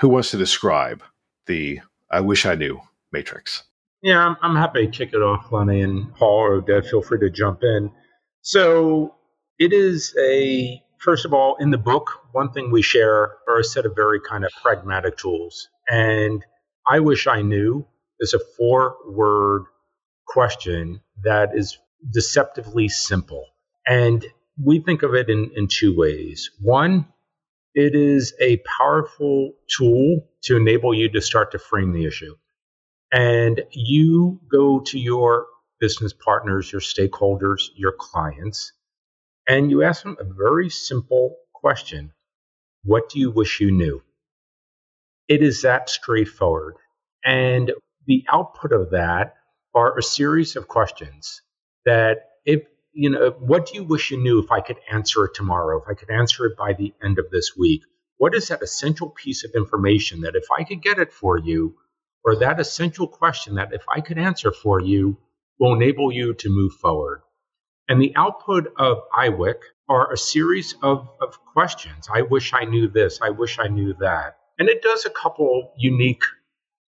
Who 0.00 0.08
wants 0.08 0.30
to 0.32 0.38
describe 0.38 1.02
the 1.46 1.80
I 2.10 2.20
wish 2.20 2.46
I 2.46 2.54
knew 2.54 2.80
matrix? 3.12 3.64
Yeah, 4.02 4.26
I'm, 4.26 4.36
I'm 4.40 4.56
happy 4.56 4.86
to 4.86 4.90
kick 4.90 5.12
it 5.12 5.20
off, 5.22 5.52
Lenny 5.52 5.82
and 5.82 6.14
Paul 6.14 6.38
or 6.38 6.62
Oded. 6.62 6.88
Feel 6.88 7.02
free 7.02 7.18
to 7.20 7.30
jump 7.30 7.62
in. 7.62 7.90
So 8.42 9.14
it 9.58 9.72
is 9.72 10.16
a 10.18 10.82
first 10.98 11.24
of 11.26 11.34
all 11.34 11.56
in 11.56 11.70
the 11.70 11.78
book. 11.78 12.08
One 12.32 12.50
thing 12.52 12.70
we 12.70 12.82
share 12.82 13.32
are 13.48 13.58
a 13.58 13.64
set 13.64 13.84
of 13.84 13.94
very 13.94 14.20
kind 14.20 14.44
of 14.44 14.52
pragmatic 14.62 15.18
tools, 15.18 15.68
and 15.88 16.42
I 16.88 17.00
wish 17.00 17.26
I 17.26 17.42
knew 17.42 17.86
is 18.20 18.32
a 18.34 18.40
four-word 18.56 19.64
question 20.26 21.00
that 21.22 21.50
is 21.54 21.76
deceptively 22.10 22.88
simple, 22.88 23.44
and 23.86 24.24
we 24.62 24.80
think 24.80 25.02
of 25.02 25.14
it 25.14 25.28
in, 25.28 25.50
in 25.56 25.68
two 25.68 25.94
ways. 25.96 26.50
One 26.60 27.06
it 27.74 27.94
is 27.94 28.34
a 28.40 28.58
powerful 28.78 29.52
tool 29.76 30.26
to 30.44 30.56
enable 30.56 30.94
you 30.94 31.08
to 31.10 31.20
start 31.20 31.52
to 31.52 31.58
frame 31.58 31.92
the 31.92 32.04
issue. 32.06 32.34
And 33.12 33.62
you 33.72 34.40
go 34.50 34.80
to 34.80 34.98
your 34.98 35.46
business 35.80 36.12
partners, 36.12 36.70
your 36.70 36.80
stakeholders, 36.80 37.70
your 37.74 37.92
clients, 37.98 38.72
and 39.48 39.70
you 39.70 39.82
ask 39.82 40.02
them 40.02 40.16
a 40.20 40.24
very 40.24 40.70
simple 40.70 41.36
question 41.52 42.12
What 42.84 43.08
do 43.08 43.18
you 43.18 43.30
wish 43.30 43.60
you 43.60 43.72
knew? 43.72 44.02
It 45.28 45.42
is 45.42 45.62
that 45.62 45.90
straightforward. 45.90 46.76
And 47.24 47.72
the 48.06 48.24
output 48.32 48.72
of 48.72 48.90
that 48.90 49.34
are 49.74 49.98
a 49.98 50.02
series 50.02 50.56
of 50.56 50.68
questions 50.68 51.42
that, 51.84 52.30
if 52.44 52.62
you 52.92 53.10
know, 53.10 53.30
what 53.38 53.66
do 53.66 53.74
you 53.74 53.84
wish 53.84 54.10
you 54.10 54.18
knew 54.18 54.40
if 54.40 54.50
I 54.50 54.60
could 54.60 54.78
answer 54.90 55.24
it 55.24 55.34
tomorrow, 55.34 55.80
if 55.80 55.88
I 55.88 55.94
could 55.94 56.10
answer 56.10 56.46
it 56.46 56.56
by 56.56 56.72
the 56.72 56.92
end 57.02 57.18
of 57.18 57.30
this 57.30 57.56
week? 57.56 57.82
What 58.18 58.34
is 58.34 58.48
that 58.48 58.62
essential 58.62 59.10
piece 59.10 59.44
of 59.44 59.52
information 59.54 60.22
that 60.22 60.36
if 60.36 60.44
I 60.56 60.64
could 60.64 60.82
get 60.82 60.98
it 60.98 61.12
for 61.12 61.38
you, 61.38 61.76
or 62.24 62.36
that 62.36 62.60
essential 62.60 63.06
question 63.06 63.54
that 63.54 63.72
if 63.72 63.82
I 63.88 64.00
could 64.00 64.18
answer 64.18 64.52
for 64.52 64.80
you, 64.80 65.18
will 65.58 65.74
enable 65.74 66.12
you 66.12 66.34
to 66.34 66.48
move 66.48 66.72
forward? 66.74 67.22
And 67.88 68.00
the 68.00 68.14
output 68.16 68.72
of 68.78 68.98
IWIK 69.12 69.60
are 69.88 70.12
a 70.12 70.16
series 70.16 70.74
of, 70.82 71.08
of 71.20 71.44
questions. 71.44 72.08
I 72.12 72.22
wish 72.22 72.52
I 72.54 72.64
knew 72.64 72.88
this. 72.88 73.20
I 73.20 73.30
wish 73.30 73.58
I 73.58 73.66
knew 73.68 73.94
that. 74.00 74.38
And 74.58 74.68
it 74.68 74.82
does 74.82 75.04
a 75.04 75.10
couple 75.10 75.72
unique 75.76 76.22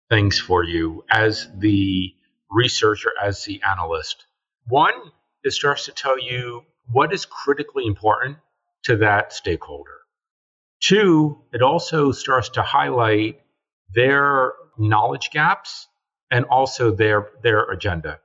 things 0.09 0.39
for 0.39 0.65
you 0.65 1.05
as 1.11 1.49
the 1.59 2.13
researcher, 2.51 3.13
as 3.23 3.45
the 3.45 3.63
analyst. 3.63 4.27
One, 4.67 4.95
it 5.45 5.53
starts 5.53 5.85
to 5.85 5.93
tell 5.93 6.19
you 6.19 6.65
what 6.91 7.15
is 7.15 7.25
critically 7.25 7.87
important 7.87 8.39
to 8.85 8.97
that 8.97 9.33
stakeholder. 9.33 9.99
Two, 10.81 11.43
it 11.53 11.63
also 11.63 12.11
starts 12.11 12.49
to 12.51 12.63
highlight 12.63 13.41
their 13.95 14.53
knowledge 14.81 15.31
gaps 15.31 15.89
and 16.31 16.45
also 16.47 16.91
their 16.91 17.29
their 17.43 17.71
agenda. 17.71 18.21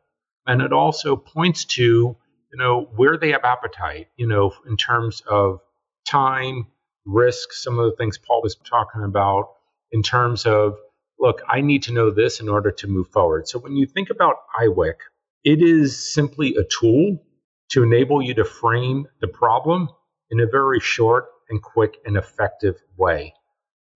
And 0.47 0.61
it 0.61 0.73
also 0.73 1.15
points 1.15 1.65
to, 1.65 1.81
you 1.83 2.57
know, 2.57 2.89
where 2.95 3.17
they 3.17 3.31
have 3.31 3.43
appetite, 3.43 4.07
you 4.15 4.27
know, 4.27 4.53
in 4.67 4.77
terms 4.77 5.21
of 5.29 5.59
time, 6.07 6.67
risk, 7.05 7.51
some 7.51 7.79
of 7.79 7.85
the 7.89 7.97
things 7.97 8.17
Paul 8.17 8.41
was 8.43 8.55
talking 8.55 9.03
about 9.03 9.49
in 9.91 10.03
terms 10.03 10.45
of, 10.45 10.77
look, 11.19 11.41
I 11.47 11.61
need 11.61 11.83
to 11.83 11.93
know 11.93 12.11
this 12.11 12.39
in 12.39 12.49
order 12.49 12.71
to 12.71 12.87
move 12.87 13.07
forward. 13.09 13.47
So 13.47 13.59
when 13.59 13.75
you 13.75 13.87
think 13.87 14.09
about 14.09 14.35
IWIK, 14.59 14.97
it 15.43 15.61
is 15.61 16.13
simply 16.13 16.55
a 16.55 16.63
tool 16.63 17.23
to 17.71 17.83
enable 17.83 18.21
you 18.21 18.35
to 18.35 18.45
frame 18.45 19.07
the 19.21 19.27
problem 19.27 19.89
in 20.29 20.39
a 20.39 20.45
very 20.45 20.79
short 20.79 21.25
and 21.49 21.61
quick 21.61 21.97
and 22.05 22.17
effective 22.17 22.75
way. 22.97 23.33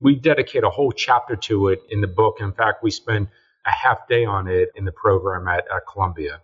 We 0.01 0.15
dedicate 0.15 0.63
a 0.63 0.69
whole 0.69 0.91
chapter 0.91 1.35
to 1.35 1.69
it 1.69 1.81
in 1.89 2.01
the 2.01 2.07
book. 2.07 2.37
In 2.39 2.53
fact, 2.53 2.83
we 2.83 2.91
spend 2.91 3.27
a 3.65 3.71
half 3.71 4.07
day 4.07 4.25
on 4.25 4.47
it 4.47 4.69
in 4.75 4.85
the 4.85 4.91
program 4.91 5.47
at, 5.47 5.65
at 5.75 5.87
Columbia. 5.91 6.41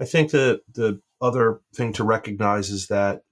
I 0.00 0.04
think 0.04 0.30
the 0.30 0.62
the 0.72 1.00
other 1.20 1.60
thing 1.74 1.92
to 1.94 2.04
recognize 2.04 2.70
is 2.70 2.88
that 2.88 3.22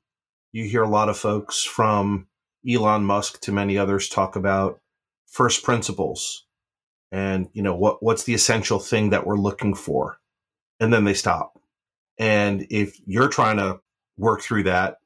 you 0.52 0.64
hear 0.64 0.82
a 0.82 0.88
lot 0.88 1.08
of 1.08 1.16
folks 1.16 1.64
from 1.64 2.26
Elon 2.68 3.04
Musk 3.04 3.40
to 3.42 3.52
many 3.52 3.78
others 3.78 4.08
talk 4.08 4.36
about 4.36 4.80
first 5.26 5.62
principles 5.62 6.46
and 7.10 7.48
you 7.52 7.62
know 7.62 7.74
what 7.74 8.02
what's 8.02 8.24
the 8.24 8.34
essential 8.34 8.78
thing 8.78 9.10
that 9.10 9.26
we're 9.26 9.36
looking 9.36 9.74
for 9.74 10.18
and 10.80 10.92
then 10.92 11.04
they 11.04 11.14
stop 11.14 11.58
and 12.18 12.66
if 12.70 12.98
you're 13.06 13.28
trying 13.28 13.56
to 13.56 13.78
work 14.16 14.40
through 14.40 14.62
that 14.62 14.98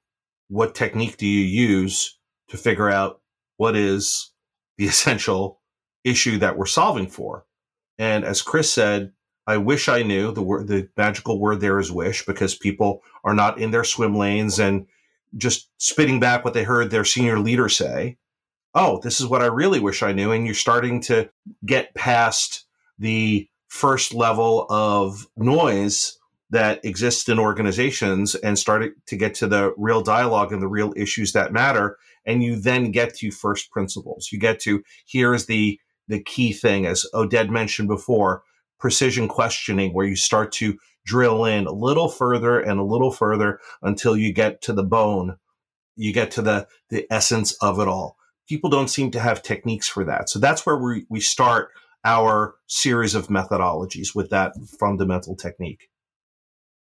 what 0.49 0.75
technique 0.75 1.17
do 1.17 1.27
you 1.27 1.45
use 1.45 2.19
to 2.49 2.57
figure 2.57 2.91
out 2.91 3.21
what 3.57 3.77
is 3.77 4.32
the 4.83 4.88
essential 4.88 5.61
issue 6.05 6.38
that 6.38 6.59
we're 6.59 6.66
solving 6.66 7.07
for 7.07 7.47
and 7.99 8.25
as 8.25 8.42
chris 8.42 8.73
said 8.73 9.12
i 9.47 9.57
wish 9.57 9.88
i 9.88 10.03
knew 10.03 10.33
the 10.33 10.42
word 10.42 10.66
the 10.66 10.88
magical 10.97 11.38
word 11.38 11.61
there 11.61 11.79
is 11.79 11.92
wish 11.92 12.27
because 12.27 12.57
people 12.57 13.01
are 13.23 13.35
not 13.35 13.59
in 13.59 13.71
their 13.71 13.85
swim 13.85 14.16
lanes 14.16 14.59
and 14.59 14.87
just 15.37 15.71
spitting 15.79 16.18
back 16.18 16.45
what 16.45 16.55
they 16.55 16.64
heard 16.64 16.90
their 16.90 17.05
senior 17.05 17.38
leader 17.38 17.68
say 17.68 18.18
oh, 18.75 19.01
this 19.03 19.21
is 19.21 19.27
what 19.27 19.42
I 19.42 19.47
really 19.47 19.81
wish 19.81 20.03
I 20.03 20.12
knew. 20.12 20.33
And 20.33 20.47
you're 20.47 20.55
starting 20.55 21.01
to 21.03 21.29
get 21.64 21.95
past 21.95 22.64
the 22.99 23.49
first 23.68 24.14
level 24.14 24.66
of 24.71 25.27
noise 25.37 26.18
that 26.53 26.85
exists 26.85 27.29
in 27.29 27.38
organizations 27.38 28.35
and 28.37 28.59
start 28.59 28.93
to 29.07 29.17
get 29.17 29.35
to 29.35 29.47
the 29.47 29.75
real 29.77 30.03
dialogue 30.03 30.53
and 30.53 30.62
the 30.62 30.69
real 30.69 30.93
issues 30.97 31.33
that 31.33 31.53
matter. 31.53 31.97
And 32.25 32.43
you 32.43 32.57
then 32.57 32.91
get 32.93 33.15
to 33.17 33.31
first 33.31 33.71
principles. 33.71 34.29
You 34.31 34.38
get 34.38 34.61
to 34.61 34.83
here's 35.07 35.47
the 35.47 35.81
the 36.09 36.23
key 36.23 36.53
thing, 36.53 36.87
as 36.87 37.07
Oded 37.15 37.49
mentioned 37.49 37.88
before, 37.88 38.43
precision 38.79 39.29
questioning, 39.29 39.93
where 39.93 40.07
you 40.07 40.17
start 40.17 40.53
to 40.53 40.79
drill 41.07 41.45
in 41.45 41.67
a 41.67 41.73
little 41.73 42.09
further 42.09 42.61
and 42.61 42.79
a 42.79 42.85
little 42.85 43.11
further 43.11 43.59
until 43.83 44.17
you 44.17 44.33
get 44.33 44.61
to 44.62 44.73
the 44.73 44.85
bone. 44.85 45.37
You 45.97 46.12
get 46.12 46.31
to 46.33 46.43
the 46.43 46.69
the 46.91 47.07
essence 47.11 47.55
of 47.62 47.81
it 47.81 47.88
all 47.88 48.17
people 48.49 48.71
don't 48.71 48.88
seem 48.91 49.11
to 49.11 49.21
have 49.21 49.43
techniques 49.43 49.88
for 49.88 50.05
that. 50.05 50.29
So 50.29 50.38
that's 50.38 50.67
where 50.67 50.77
we, 50.77 51.07
we 51.09 51.21
start 51.21 51.71
our 52.05 52.57
series 52.67 53.15
of 53.15 53.29
methodologies 53.29 54.15
with 54.15 54.31
that 54.31 54.53
fundamental 54.79 55.37
technique. 55.37 55.88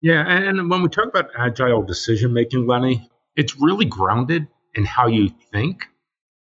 Yeah, 0.03 0.25
and 0.27 0.69
when 0.69 0.83
we 0.83 0.89
talk 0.89 1.07
about 1.07 1.31
agile 1.39 1.83
decision 1.83 2.33
making, 2.33 2.67
Lenny, 2.67 3.09
it's 3.37 3.59
really 3.59 3.85
grounded 3.85 4.49
in 4.75 4.85
how 4.85 5.07
you 5.07 5.31
think, 5.53 5.87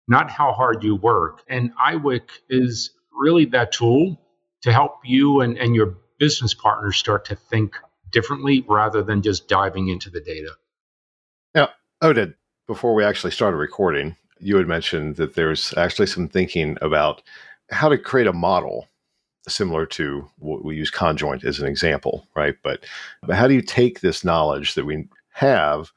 not 0.10 0.30
how 0.30 0.52
hard 0.52 0.84
you 0.84 0.96
work. 0.98 1.42
And 1.48 1.72
IWIK 1.78 2.30
is 2.50 2.92
really 3.18 3.46
that 3.46 3.72
tool 3.72 4.20
to 4.64 4.74
help 4.74 4.98
you 5.06 5.40
and, 5.40 5.58
and 5.58 5.74
your 5.74 5.96
business 6.20 6.54
partners 6.54 6.98
start 6.98 7.24
to 7.26 7.36
think 7.36 7.78
differently 8.12 8.66
rather 8.68 9.02
than 9.02 9.22
just 9.22 9.48
diving 9.48 9.88
into 9.88 10.10
the 10.10 10.20
data. 10.20 10.52
Now, 11.54 11.70
Oded, 12.04 12.36
before 12.68 12.94
we 12.94 13.06
actually 13.06 13.32
started 13.32 13.58
recording, 13.58 14.18
you 14.40 14.58
had 14.58 14.68
mentioned 14.68 15.16
that 15.16 15.36
there's 15.36 15.74
actually 15.78 16.08
some 16.08 16.28
thinking 16.28 16.78
about 16.82 17.22
how 17.72 17.88
to 17.88 17.98
create 17.98 18.28
a 18.28 18.34
model 18.34 18.88
similar 19.48 19.86
to 19.86 20.28
what 20.40 20.64
we 20.64 20.76
use 20.76 20.90
conjoint 20.90 21.44
as 21.44 21.60
an 21.60 21.68
example, 21.68 22.28
right? 22.36 22.56
But, 22.64 22.86
but 23.24 23.36
how 23.36 23.48
do 23.48 23.54
you 23.54 23.62
take 23.62 24.00
this 24.00 24.24
knowledge 24.24 24.76
that 24.76 24.86
we 24.86 25.08
have 25.32 25.92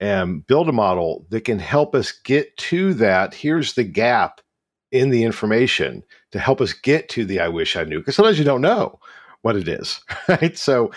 and 0.00 0.46
build 0.46 0.68
a 0.68 0.72
model 0.72 1.26
that 1.30 1.44
can 1.44 1.58
help 1.58 1.94
us 1.94 2.12
get 2.12 2.56
to 2.56 2.94
that? 2.94 3.34
Here's 3.34 3.74
the 3.74 3.84
gap 3.84 4.40
in 4.92 5.10
the 5.10 5.24
information 5.24 6.02
to 6.32 6.38
help 6.38 6.60
us 6.60 6.72
get 6.72 7.08
to 7.10 7.24
the 7.24 7.40
I 7.40 7.48
wish 7.48 7.76
I 7.76 7.84
knew, 7.84 7.98
because 7.98 8.16
sometimes 8.16 8.38
you 8.38 8.44
don't 8.44 8.62
know 8.62 8.98
what 9.42 9.56
it 9.56 9.68
is, 9.68 10.00
right? 10.28 10.56
So, 10.56 10.90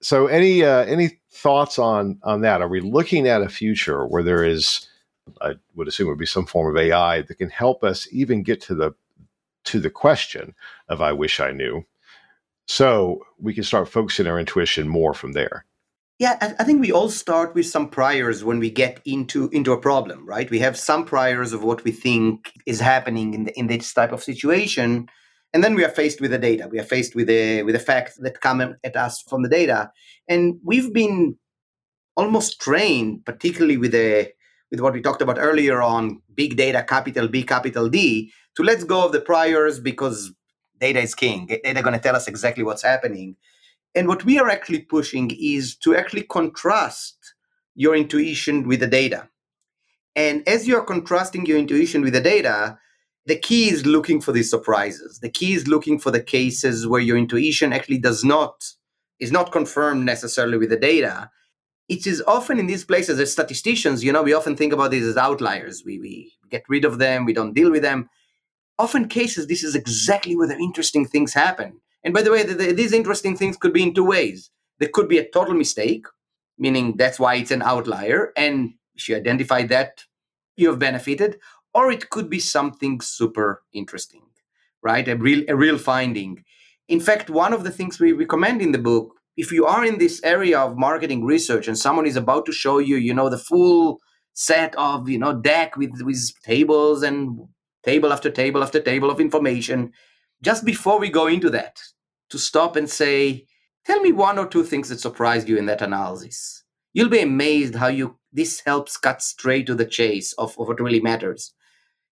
so 0.00 0.26
any 0.28 0.64
uh, 0.64 0.84
any 0.84 1.20
thoughts 1.30 1.78
on 1.78 2.18
on 2.22 2.40
that? 2.42 2.62
Are 2.62 2.68
we 2.68 2.80
looking 2.80 3.26
at 3.28 3.42
a 3.42 3.48
future 3.48 4.06
where 4.06 4.22
there 4.22 4.44
is 4.44 4.88
I 5.40 5.54
would 5.74 5.88
assume 5.88 6.08
would 6.08 6.18
be 6.18 6.26
some 6.26 6.46
form 6.46 6.74
of 6.74 6.80
AI 6.80 7.22
that 7.22 7.34
can 7.36 7.50
help 7.50 7.84
us 7.84 8.08
even 8.10 8.42
get 8.42 8.60
to 8.62 8.74
the 8.74 8.92
to 9.64 9.78
the 9.78 9.90
question 9.90 10.54
of 10.90 11.00
I 11.00 11.12
wish 11.12 11.40
I 11.40 11.52
knew. 11.52 11.84
So 12.66 13.24
we 13.38 13.54
can 13.54 13.64
start 13.64 13.88
focusing 13.88 14.26
our 14.26 14.38
intuition 14.38 14.86
more 14.86 15.14
from 15.14 15.32
there. 15.32 15.64
Yeah, 16.18 16.54
I 16.58 16.64
think 16.64 16.82
we 16.82 16.92
all 16.92 17.08
start 17.08 17.54
with 17.54 17.64
some 17.64 17.88
priors 17.88 18.44
when 18.44 18.58
we 18.58 18.70
get 18.70 19.00
into 19.06 19.48
into 19.52 19.72
a 19.72 19.80
problem, 19.80 20.28
right? 20.28 20.50
We 20.50 20.58
have 20.58 20.76
some 20.76 21.06
priors 21.06 21.54
of 21.54 21.64
what 21.64 21.82
we 21.82 21.92
think 21.92 22.52
is 22.66 22.78
happening 22.78 23.32
in 23.32 23.44
the, 23.44 23.58
in 23.58 23.68
this 23.68 23.94
type 23.94 24.12
of 24.12 24.22
situation, 24.22 25.08
and 25.54 25.64
then 25.64 25.74
we 25.74 25.82
are 25.82 25.88
faced 25.88 26.20
with 26.20 26.32
the 26.32 26.38
data. 26.38 26.68
We 26.70 26.78
are 26.78 26.84
faced 26.84 27.14
with 27.14 27.28
the 27.28 27.62
with 27.62 27.74
the 27.74 27.80
facts 27.80 28.16
that 28.18 28.42
come 28.42 28.60
at 28.60 28.96
us 28.96 29.22
from 29.30 29.42
the 29.42 29.48
data, 29.48 29.90
and 30.28 30.60
we've 30.62 30.92
been 30.92 31.36
almost 32.16 32.60
trained, 32.60 33.24
particularly 33.24 33.78
with 33.78 33.92
the 33.92 34.30
with 34.70 34.80
what 34.80 34.92
we 34.92 35.00
talked 35.00 35.22
about 35.22 35.38
earlier 35.38 35.80
on 35.80 36.20
big 36.34 36.56
data, 36.56 36.82
capital 36.82 37.28
B, 37.28 37.42
capital 37.42 37.88
D, 37.88 38.30
to 38.56 38.62
let's 38.62 38.84
go 38.84 39.06
of 39.06 39.12
the 39.12 39.20
priors 39.20 39.80
because 39.80 40.34
data 40.80 41.00
is 41.00 41.14
king. 41.14 41.46
Data 41.46 41.82
going 41.82 41.94
to 41.94 42.00
tell 42.00 42.16
us 42.16 42.28
exactly 42.28 42.64
what's 42.64 42.82
happening. 42.82 43.36
And 43.94 44.08
what 44.08 44.24
we 44.24 44.38
are 44.38 44.48
actually 44.48 44.80
pushing 44.80 45.30
is 45.38 45.76
to 45.76 45.96
actually 45.96 46.22
contrast 46.22 47.16
your 47.74 47.94
intuition 47.94 48.66
with 48.66 48.80
the 48.80 48.86
data. 48.86 49.28
And 50.16 50.46
as 50.48 50.66
you're 50.66 50.82
contrasting 50.82 51.46
your 51.46 51.58
intuition 51.58 52.02
with 52.02 52.12
the 52.12 52.20
data, 52.20 52.78
the 53.26 53.36
key 53.36 53.70
is 53.70 53.86
looking 53.86 54.20
for 54.20 54.32
these 54.32 54.50
surprises. 54.50 55.20
The 55.20 55.28
key 55.28 55.54
is 55.54 55.68
looking 55.68 55.98
for 55.98 56.10
the 56.10 56.22
cases 56.22 56.86
where 56.86 57.00
your 57.00 57.16
intuition 57.16 57.72
actually 57.72 57.98
does 57.98 58.24
not 58.24 58.64
is 59.18 59.30
not 59.30 59.52
confirmed 59.52 60.06
necessarily 60.06 60.56
with 60.56 60.70
the 60.70 60.78
data, 60.78 61.30
it 61.90 62.06
is 62.06 62.22
often 62.28 62.60
in 62.60 62.68
these 62.68 62.84
places 62.84 63.18
as 63.18 63.32
statisticians 63.32 64.02
you 64.02 64.12
know 64.12 64.22
we 64.22 64.32
often 64.32 64.56
think 64.56 64.72
about 64.72 64.92
these 64.92 65.04
as 65.04 65.16
outliers 65.16 65.82
we, 65.84 65.98
we 65.98 66.32
get 66.48 66.62
rid 66.68 66.84
of 66.84 66.98
them 66.98 67.24
we 67.24 67.32
don't 67.34 67.52
deal 67.52 67.70
with 67.70 67.82
them 67.82 68.08
often 68.80 69.08
cases 69.08 69.46
this 69.46 69.62
is 69.62 69.74
exactly 69.74 70.34
where 70.36 70.48
the 70.48 70.56
interesting 70.56 71.06
things 71.06 71.32
happen. 71.34 71.80
And 72.02 72.14
by 72.14 72.22
the 72.22 72.32
way 72.32 72.42
the, 72.42 72.54
the, 72.54 72.72
these 72.72 72.92
interesting 72.92 73.36
things 73.36 73.56
could 73.56 73.72
be 73.72 73.82
in 73.82 73.94
two 73.94 74.04
ways. 74.04 74.50
There 74.78 74.88
could 74.92 75.08
be 75.08 75.18
a 75.18 75.28
total 75.28 75.54
mistake 75.54 76.06
meaning 76.58 76.96
that's 76.96 77.18
why 77.18 77.36
it's 77.36 77.50
an 77.50 77.62
outlier 77.62 78.32
and 78.36 78.74
if 78.94 79.08
you 79.08 79.16
identify 79.16 79.62
that 79.66 80.04
you 80.56 80.68
have 80.68 80.78
benefited 80.78 81.38
or 81.72 81.90
it 81.90 82.10
could 82.10 82.28
be 82.28 82.40
something 82.40 83.00
super 83.00 83.62
interesting 83.72 84.22
right? 84.82 85.06
A 85.08 85.16
real 85.16 85.44
a 85.48 85.54
real 85.54 85.78
finding. 85.78 86.44
In 86.88 87.00
fact 87.00 87.28
one 87.28 87.52
of 87.52 87.64
the 87.64 87.70
things 87.70 88.00
we 88.00 88.12
recommend 88.12 88.62
in 88.62 88.72
the 88.72 88.78
book 88.90 89.06
if 89.36 89.52
you 89.52 89.64
are 89.64 89.84
in 89.84 89.98
this 89.98 90.20
area 90.22 90.58
of 90.58 90.76
marketing 90.76 91.24
research 91.24 91.66
and 91.68 91.78
someone 91.78 92.06
is 92.06 92.16
about 92.16 92.44
to 92.46 92.52
show 92.52 92.78
you, 92.78 92.96
you 92.96 93.14
know, 93.14 93.30
the 93.30 93.38
full 93.38 94.00
set 94.34 94.74
of, 94.76 95.08
you 95.08 95.18
know, 95.18 95.32
deck 95.32 95.76
with, 95.76 96.02
with 96.02 96.20
tables 96.44 97.02
and 97.02 97.38
table 97.84 98.12
after 98.12 98.30
table 98.30 98.62
after 98.62 98.80
table 98.80 99.10
of 99.10 99.20
information, 99.20 99.92
just 100.42 100.64
before 100.64 100.98
we 100.98 101.10
go 101.10 101.26
into 101.26 101.50
that, 101.50 101.80
to 102.30 102.38
stop 102.38 102.76
and 102.76 102.88
say, 102.88 103.46
tell 103.84 104.00
me 104.00 104.12
one 104.12 104.38
or 104.38 104.46
two 104.46 104.64
things 104.64 104.88
that 104.88 105.00
surprised 105.00 105.48
you 105.48 105.56
in 105.56 105.66
that 105.66 105.82
analysis. 105.82 106.64
You'll 106.92 107.08
be 107.08 107.20
amazed 107.20 107.76
how 107.76 107.88
you 107.88 108.16
this 108.32 108.60
helps 108.60 108.96
cut 108.96 109.22
straight 109.22 109.66
to 109.66 109.74
the 109.74 109.84
chase 109.84 110.32
of, 110.34 110.56
of 110.58 110.68
what 110.68 110.80
really 110.80 111.00
matters. 111.00 111.52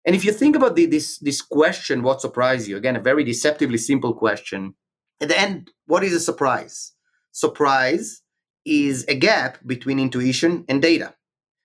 And 0.04 0.16
if 0.16 0.24
you 0.24 0.32
think 0.32 0.56
about 0.56 0.74
the, 0.74 0.86
this 0.86 1.18
this 1.18 1.40
question, 1.40 2.02
what 2.02 2.20
surprised 2.20 2.68
you? 2.68 2.76
Again, 2.76 2.96
a 2.96 3.00
very 3.00 3.24
deceptively 3.24 3.78
simple 3.78 4.14
question. 4.14 4.74
At 5.20 5.28
the 5.28 5.38
end, 5.38 5.70
what 5.86 6.04
is 6.04 6.12
a 6.12 6.20
surprise? 6.20 6.92
surprise 7.38 8.22
is 8.64 9.04
a 9.08 9.14
gap 9.14 9.58
between 9.64 10.00
intuition 10.00 10.64
and 10.68 10.82
data. 10.82 11.14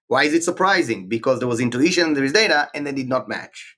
Why 0.07 0.23
is 0.25 0.33
it 0.33 0.43
surprising? 0.43 1.07
Because 1.07 1.39
there 1.39 1.47
was 1.47 1.59
intuition, 1.59 2.13
there 2.13 2.23
is 2.23 2.33
data, 2.33 2.69
and 2.75 2.85
they 2.85 2.91
did 2.91 3.09
not 3.09 3.27
match. 3.27 3.75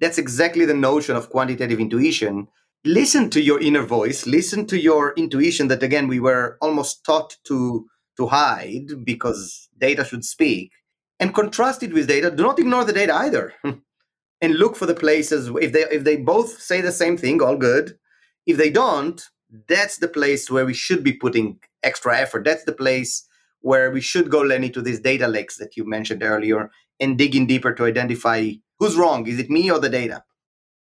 That's 0.00 0.18
exactly 0.18 0.64
the 0.64 0.74
notion 0.74 1.16
of 1.16 1.30
quantitative 1.30 1.80
intuition. 1.80 2.48
Listen 2.84 3.30
to 3.30 3.40
your 3.40 3.60
inner 3.60 3.82
voice, 3.82 4.26
listen 4.26 4.66
to 4.66 4.78
your 4.78 5.12
intuition 5.16 5.68
that 5.68 5.82
again 5.82 6.06
we 6.06 6.20
were 6.20 6.56
almost 6.60 7.04
taught 7.04 7.36
to 7.44 7.86
to 8.16 8.26
hide 8.26 9.04
because 9.04 9.68
data 9.78 10.04
should 10.04 10.24
speak, 10.24 10.72
and 11.20 11.34
contrast 11.34 11.82
it 11.82 11.92
with 11.92 12.08
data. 12.08 12.30
Do 12.30 12.42
not 12.42 12.58
ignore 12.58 12.84
the 12.84 12.92
data 12.92 13.14
either. 13.14 13.52
and 14.40 14.54
look 14.54 14.76
for 14.76 14.86
the 14.86 14.94
places 14.94 15.50
if 15.60 15.72
they 15.72 15.84
if 15.90 16.04
they 16.04 16.16
both 16.16 16.60
say 16.60 16.80
the 16.80 16.92
same 16.92 17.16
thing, 17.16 17.42
all 17.42 17.56
good. 17.56 17.98
If 18.46 18.56
they 18.56 18.70
don't, 18.70 19.20
that's 19.68 19.98
the 19.98 20.08
place 20.08 20.50
where 20.50 20.66
we 20.66 20.74
should 20.74 21.02
be 21.02 21.12
putting 21.12 21.58
extra 21.82 22.18
effort. 22.18 22.44
That's 22.44 22.64
the 22.64 22.72
place 22.72 23.26
where 23.66 23.90
we 23.90 24.00
should 24.00 24.30
go, 24.30 24.42
Lenny, 24.42 24.70
to 24.70 24.80
these 24.80 25.00
data 25.00 25.26
lakes 25.26 25.56
that 25.56 25.76
you 25.76 25.84
mentioned 25.84 26.22
earlier 26.22 26.70
and 27.00 27.18
dig 27.18 27.34
in 27.34 27.48
deeper 27.48 27.74
to 27.74 27.84
identify 27.84 28.52
who's 28.78 28.94
wrong. 28.94 29.26
Is 29.26 29.40
it 29.40 29.50
me 29.50 29.72
or 29.72 29.80
the 29.80 29.88
data? 29.88 30.22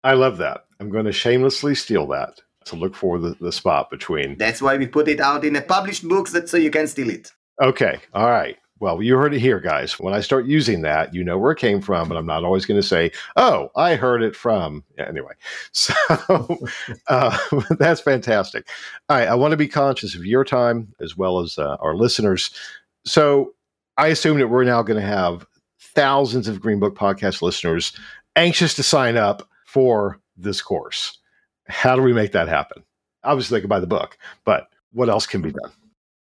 I 0.04 0.16
love 0.16 0.38
that. 0.40 0.66
I'm 0.82 0.90
going 0.90 1.06
to 1.06 1.14
shamelessly 1.14 1.76
steal 1.76 2.06
that 2.08 2.42
to 2.66 2.76
look 2.76 2.94
for 2.94 3.20
the, 3.20 3.38
the 3.40 3.54
spot 3.54 3.90
between. 3.90 4.38
That's 4.38 4.62
why 4.62 4.76
we 4.76 4.86
put 4.86 5.08
it 5.08 5.22
out 5.22 5.46
in 5.46 5.56
a 5.56 5.62
published 5.62 6.06
book 6.06 6.28
that 6.32 6.50
so 6.50 6.58
you 6.58 6.70
can 6.70 6.88
steal 6.88 7.10
it. 7.10 7.32
Okay. 7.62 8.00
All 8.14 8.30
right. 8.30 8.58
Well, 8.80 9.02
you 9.02 9.18
heard 9.18 9.34
it 9.34 9.40
here, 9.40 9.60
guys. 9.60 10.00
When 10.00 10.14
I 10.14 10.22
start 10.22 10.46
using 10.46 10.82
that, 10.82 11.14
you 11.14 11.24
know 11.24 11.38
where 11.38 11.52
it 11.52 11.58
came 11.58 11.82
from, 11.82 12.08
but 12.08 12.18
I'm 12.18 12.26
not 12.26 12.44
always 12.44 12.66
going 12.66 12.80
to 12.80 12.88
say, 12.88 13.12
"Oh, 13.36 13.72
I 13.76 13.96
heard 13.96 14.22
it 14.22 14.36
from." 14.36 14.84
Yeah, 14.98 15.08
anyway, 15.08 15.34
so 15.72 15.94
uh, 17.08 17.38
that's 17.80 18.02
fantastic. 18.02 18.68
All 19.10 19.18
right, 19.18 19.28
I 19.28 19.36
want 19.36 19.52
to 19.52 19.58
be 19.58 19.68
conscious 19.68 20.16
of 20.16 20.26
your 20.26 20.44
time 20.44 20.94
as 21.02 21.18
well 21.18 21.40
as 21.40 21.58
uh, 21.58 21.78
our 21.80 21.96
listeners. 21.96 22.52
So 23.06 23.54
I 23.98 24.08
assume 24.08 24.38
that 24.40 24.50
we're 24.50 24.64
now 24.64 24.84
going 24.84 25.00
to 25.00 25.08
have 25.08 25.46
thousands 25.80 26.48
of 26.48 26.62
Green 26.62 26.80
Book 26.80 26.96
podcast 26.96 27.42
listeners 27.42 27.94
anxious 28.36 28.76
to 28.76 28.84
sign 28.84 29.18
up 29.18 29.50
for 29.66 30.20
this 30.38 30.62
course. 30.62 31.18
How 31.68 31.96
do 31.96 32.02
we 32.04 32.14
make 32.14 32.32
that 32.34 32.48
happen? 32.48 32.84
Obviously, 33.24 33.58
they 33.58 33.62
can 33.62 33.70
buy 33.70 33.80
the 33.80 33.88
book, 33.88 34.18
but 34.46 34.68
what 34.94 35.10
else 35.10 35.26
can 35.26 35.42
be 35.42 35.52
done? 35.52 35.72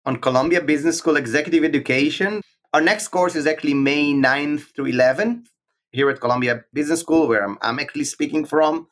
On 0.10 0.16
Columbia 0.16 0.60
Business 0.60 0.98
School 0.98 1.18
Executive 1.18 1.64
Education, 1.64 2.42
our 2.74 2.82
next 2.82 3.10
course 3.10 3.36
is 3.36 3.46
actually 3.46 3.76
May 3.76 4.12
9th 4.12 4.74
through 4.74 4.92
11th 4.92 5.46
here 5.92 6.10
at 6.10 6.20
Columbia 6.20 6.66
Business 6.74 7.02
School, 7.02 7.28
where 7.28 7.46
I'm, 7.46 7.60
I'm 7.62 7.78
actually 7.78 8.06
speaking 8.06 8.44
from. 8.44 8.88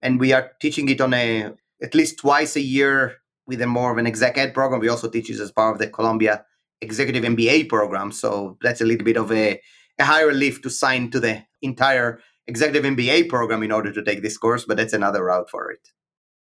And 0.00 0.18
we 0.18 0.32
are 0.32 0.52
teaching 0.62 0.88
it 0.88 1.02
on 1.02 1.12
a 1.12 1.52
at 1.82 1.94
least 1.94 2.20
twice 2.20 2.56
a 2.56 2.62
year 2.62 3.16
with 3.46 3.60
a 3.60 3.66
more 3.66 3.92
of 3.92 3.98
an 3.98 4.06
exec 4.06 4.38
ed 4.38 4.54
program. 4.54 4.80
We 4.80 4.88
also 4.88 5.10
teach 5.10 5.28
it 5.28 5.38
as 5.38 5.52
part 5.52 5.74
of 5.74 5.78
the 5.80 5.88
Columbia 5.88 6.46
Executive 6.80 7.24
MBA 7.24 7.68
program. 7.68 8.10
So 8.10 8.56
that's 8.62 8.80
a 8.80 8.86
little 8.86 9.04
bit 9.04 9.18
of 9.18 9.30
a, 9.32 9.60
a 9.98 10.04
higher 10.04 10.32
lift 10.32 10.62
to 10.62 10.70
sign 10.70 11.10
to 11.10 11.20
the 11.20 11.44
entire 11.60 12.20
executive 12.46 12.84
MBA 12.90 13.28
program 13.28 13.62
in 13.62 13.70
order 13.70 13.92
to 13.92 14.02
take 14.02 14.22
this 14.22 14.38
course, 14.38 14.64
but 14.64 14.78
that's 14.78 14.94
another 14.94 15.24
route 15.24 15.50
for 15.50 15.70
it. 15.70 15.90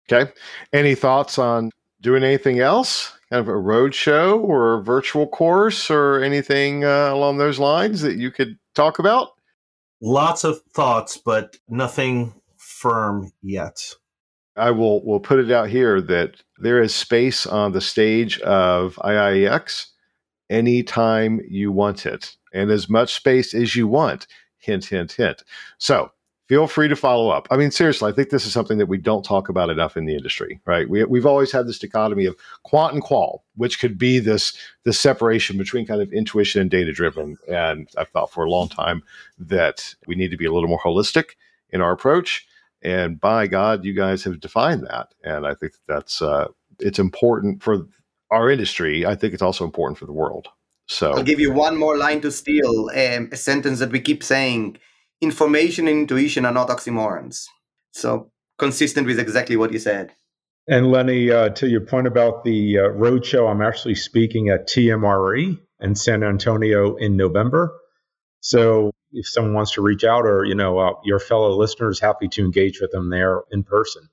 Okay. 0.09 0.31
Any 0.71 0.95
thoughts 0.95 1.37
on 1.37 1.71
doing 1.99 2.23
anything 2.23 2.61
else? 2.61 3.11
Kind 3.29 3.39
of 3.39 3.47
a 3.47 3.57
road 3.57 3.95
show 3.95 4.39
or 4.39 4.75
a 4.75 4.83
virtual 4.83 5.27
course 5.27 5.89
or 5.89 6.21
anything 6.23 6.83
uh, 6.83 7.11
along 7.11 7.37
those 7.37 7.57
lines 7.57 8.01
that 8.01 8.17
you 8.17 8.29
could 8.29 8.57
talk 8.75 8.99
about? 8.99 9.29
Lots 10.01 10.43
of 10.43 10.61
thoughts, 10.73 11.17
but 11.17 11.57
nothing 11.67 12.35
firm 12.57 13.31
yet. 13.41 13.93
I 14.55 14.71
will 14.71 15.03
will 15.03 15.19
put 15.19 15.39
it 15.39 15.51
out 15.51 15.69
here 15.69 15.99
that 16.01 16.41
there 16.59 16.81
is 16.81 16.93
space 16.93 17.45
on 17.45 17.71
the 17.71 17.81
stage 17.81 18.39
of 18.41 18.95
IIEX 18.97 19.87
anytime 20.49 21.41
you 21.49 21.71
want 21.71 22.05
it, 22.05 22.35
and 22.53 22.71
as 22.71 22.89
much 22.89 23.13
space 23.13 23.53
as 23.53 23.75
you 23.75 23.87
want. 23.87 24.27
Hint, 24.57 24.85
hint, 24.85 25.11
hint. 25.11 25.43
So 25.77 26.11
feel 26.47 26.67
free 26.67 26.87
to 26.87 26.95
follow 26.95 27.29
up. 27.29 27.47
I 27.49 27.57
mean, 27.57 27.71
seriously, 27.71 28.11
I 28.11 28.13
think 28.13 28.29
this 28.29 28.45
is 28.45 28.53
something 28.53 28.77
that 28.77 28.85
we 28.85 28.97
don't 28.97 29.25
talk 29.25 29.49
about 29.49 29.69
enough 29.69 29.97
in 29.97 30.05
the 30.05 30.15
industry, 30.15 30.59
right? 30.65 30.87
We, 30.87 31.03
we've 31.05 31.25
always 31.25 31.51
had 31.51 31.67
this 31.67 31.79
dichotomy 31.79 32.25
of 32.25 32.35
quant 32.63 32.93
and 32.93 33.01
qual, 33.01 33.43
which 33.55 33.79
could 33.79 33.97
be 33.97 34.19
this 34.19 34.57
this 34.83 34.99
separation 34.99 35.57
between 35.57 35.85
kind 35.85 36.01
of 36.01 36.11
intuition 36.13 36.61
and 36.61 36.69
data 36.69 36.91
driven. 36.91 37.37
And 37.47 37.87
I've 37.97 38.09
thought 38.09 38.31
for 38.31 38.45
a 38.45 38.49
long 38.49 38.69
time 38.69 39.03
that 39.39 39.95
we 40.07 40.15
need 40.15 40.31
to 40.31 40.37
be 40.37 40.45
a 40.45 40.53
little 40.53 40.69
more 40.69 40.79
holistic 40.79 41.31
in 41.69 41.81
our 41.81 41.91
approach. 41.91 42.47
And 42.81 43.19
by 43.19 43.47
God, 43.47 43.83
you 43.83 43.93
guys 43.93 44.23
have 44.25 44.39
defined 44.39 44.85
that, 44.87 45.13
and 45.23 45.47
I 45.47 45.55
think 45.55 45.73
that's 45.87 46.21
uh, 46.21 46.47
it's 46.79 46.99
important 46.99 47.63
for 47.63 47.87
our 48.29 48.51
industry. 48.51 49.05
I 49.05 49.15
think 49.15 49.33
it's 49.33 49.41
also 49.41 49.65
important 49.65 49.97
for 49.97 50.05
the 50.05 50.13
world. 50.13 50.49
So 50.87 51.13
I'll 51.13 51.23
give 51.23 51.39
you 51.39 51.51
one 51.51 51.77
more 51.77 51.97
line 51.97 52.21
to 52.21 52.31
steal 52.31 52.91
um, 52.93 53.29
a 53.31 53.35
sentence 53.35 53.79
that 53.79 53.91
we 53.91 53.99
keep 53.99 54.23
saying 54.23 54.77
information 55.25 55.87
and 55.87 55.99
intuition 55.99 56.45
are 56.45 56.53
not 56.53 56.69
oxymorons. 56.69 57.45
So 57.91 58.31
consistent 58.57 59.07
with 59.07 59.19
exactly 59.19 59.57
what 59.57 59.73
you 59.73 59.79
said. 59.79 60.13
And 60.67 60.91
Lenny, 60.91 61.31
uh, 61.31 61.49
to 61.49 61.67
your 61.67 61.81
point 61.81 62.07
about 62.07 62.43
the 62.43 62.79
uh, 62.79 62.81
roadshow, 62.83 63.49
I'm 63.49 63.61
actually 63.61 63.95
speaking 63.95 64.49
at 64.49 64.67
TMRE 64.67 65.59
in 65.79 65.95
San 65.95 66.23
Antonio 66.23 66.95
in 66.95 67.17
November. 67.17 67.73
So 68.39 68.91
if 69.11 69.27
someone 69.27 69.53
wants 69.53 69.73
to 69.73 69.81
reach 69.81 70.03
out 70.03 70.25
or, 70.25 70.45
you 70.45 70.55
know, 70.55 70.79
uh, 70.79 70.93
your 71.03 71.19
fellow 71.19 71.55
listeners, 71.57 71.99
happy 71.99 72.27
to 72.29 72.43
engage 72.43 72.81
with 72.81 72.91
them 72.91 73.09
there 73.09 73.41
in 73.51 73.63
person. 73.63 74.09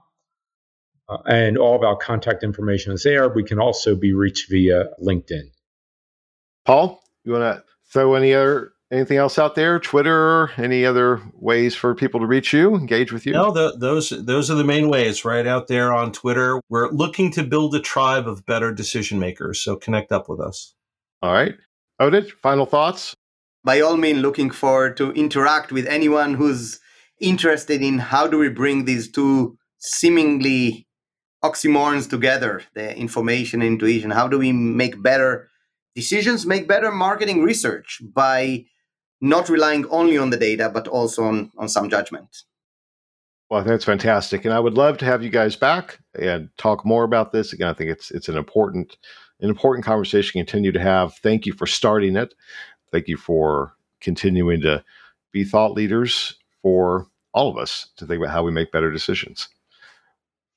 uh, 1.13 1.23
and 1.27 1.59
all 1.59 1.77
of 1.77 1.83
our 1.83 1.97
contact 1.97 2.43
information 2.43 2.93
is 2.93 3.03
there. 3.03 3.29
We 3.29 3.45
can 3.45 3.59
also 3.59 3.95
be 3.95 4.13
reached 4.13 4.51
via 4.51 4.87
LinkedIn. 5.03 5.51
Paul, 6.65 7.03
you 7.25 7.33
want 7.33 7.59
to 7.59 7.65
throw 7.93 8.15
any 8.15 8.35
other 8.35 8.73
anything 8.93 9.17
else 9.17 9.39
out 9.39 9.55
there? 9.55 9.81
Twitter, 9.81 10.51
any 10.59 10.85
other 10.85 11.21
ways 11.35 11.75
for 11.75 11.95
people 11.95 12.21
to 12.21 12.27
reach 12.27 12.53
you, 12.53 12.75
engage 12.75 13.13
with 13.13 13.27
you? 13.27 13.33
No, 13.33 13.51
the, 13.51 13.77
those 13.77 14.11
those 14.11 14.51
are 14.51 14.55
the 14.55 14.65
main 14.65 14.89
ways. 14.89 15.25
Right 15.25 15.47
out 15.47 15.69
there 15.69 15.93
on 15.93 16.13
Twitter, 16.13 16.61
we're 16.69 16.91
looking 16.91 17.31
to 17.33 17.43
build 17.43 17.75
a 17.75 17.81
tribe 17.81 18.29
of 18.29 18.47
better 18.47 18.73
decision 18.73 19.19
makers. 19.19 19.61
So 19.61 19.77
connect 19.77 20.13
up 20.13 20.29
with 20.29 20.41
us. 20.41 20.75
All 21.23 21.33
right, 21.33 21.55
Oded, 22.01 22.31
final 22.31 22.67
thoughts. 22.67 23.15
By 23.65 23.81
all 23.81 23.97
means, 23.97 24.21
looking 24.21 24.51
forward 24.51 24.97
to 24.97 25.13
interact 25.13 25.73
with 25.73 25.87
anyone 25.87 26.35
who's 26.35 26.81
interested 27.21 27.81
in 27.81 27.99
how 27.99 28.27
do 28.27 28.39
we 28.39 28.49
bring 28.49 28.85
these 28.85 29.11
two 29.11 29.57
seemingly 29.79 30.87
oxymorons 31.43 32.09
together 32.09 32.63
the 32.75 32.97
information 32.97 33.63
and 33.63 33.73
intuition. 33.73 34.11
How 34.11 34.29
do 34.29 34.39
we 34.39 34.53
make 34.53 35.03
better 35.03 35.49
decisions 35.95 36.47
make 36.47 36.67
better 36.67 36.91
marketing 36.91 37.43
research 37.43 38.01
by 38.15 38.65
not 39.21 39.49
relying 39.49 39.87
only 39.91 40.17
on 40.17 40.31
the 40.31 40.37
data 40.37 40.71
but 40.73 40.89
also 40.89 41.25
on, 41.25 41.51
on 41.59 41.69
some 41.69 41.91
judgment? 41.91 42.45
Well 43.51 43.65
that's 43.65 43.85
fantastic 43.85 44.45
and 44.45 44.55
i 44.55 44.61
would 44.61 44.75
love 44.75 44.97
to 44.99 45.05
have 45.05 45.23
you 45.23 45.29
guys 45.29 45.57
back 45.57 45.99
and 46.19 46.49
talk 46.57 46.87
more 46.87 47.05
about 47.05 47.33
this. 47.33 47.53
Again 47.53 47.69
i 47.69 47.75
think 47.75 47.91
it's 47.91 48.11
it's 48.11 48.29
an 48.29 48.37
important 48.37 48.97
an 49.41 49.49
important 49.49 49.85
conversation 49.85 50.29
to 50.29 50.45
continue 50.45 50.73
to 50.73 50.81
have. 50.81 51.15
Thank 51.17 51.47
you 51.47 51.53
for 51.53 51.67
starting 51.67 52.17
it. 52.17 52.33
Thank 52.93 53.09
you 53.09 53.17
for 53.17 53.75
continuing 54.01 54.61
to 54.63 54.85
be 55.33 55.45
thought 55.45 55.73
leaders 55.73 56.37
for 56.63 57.09
all 57.35 57.51
of 57.51 57.59
us 57.59 57.89
to 57.97 58.07
think 58.07 58.21
about 58.23 58.33
how 58.33 58.45
we 58.45 58.53
make 58.53 58.71
better 58.71 58.93
decisions. 58.93 59.49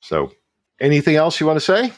So 0.02 0.32
Anything 0.80 1.16
else 1.16 1.40
you 1.40 1.46
want 1.46 1.58
to 1.58 1.66
say 1.66 1.94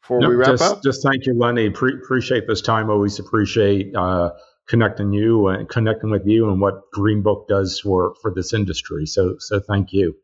before 0.00 0.20
we 0.20 0.34
wrap 0.34 0.50
just, 0.50 0.62
up? 0.62 0.82
Just 0.82 1.02
thank 1.02 1.26
you, 1.26 1.34
Lenny. 1.34 1.70
Pre- 1.70 1.94
appreciate 1.94 2.46
this 2.46 2.60
time. 2.60 2.90
Always 2.90 3.18
appreciate 3.18 3.94
uh, 3.96 4.30
connecting 4.68 5.12
you 5.12 5.48
and 5.48 5.68
connecting 5.68 6.10
with 6.10 6.26
you 6.26 6.48
and 6.50 6.60
what 6.60 6.90
Green 6.92 7.22
Book 7.22 7.48
does 7.48 7.80
for 7.80 8.14
for 8.22 8.32
this 8.34 8.52
industry. 8.52 9.06
So 9.06 9.36
so 9.38 9.60
thank 9.60 9.92
you. 9.92 10.14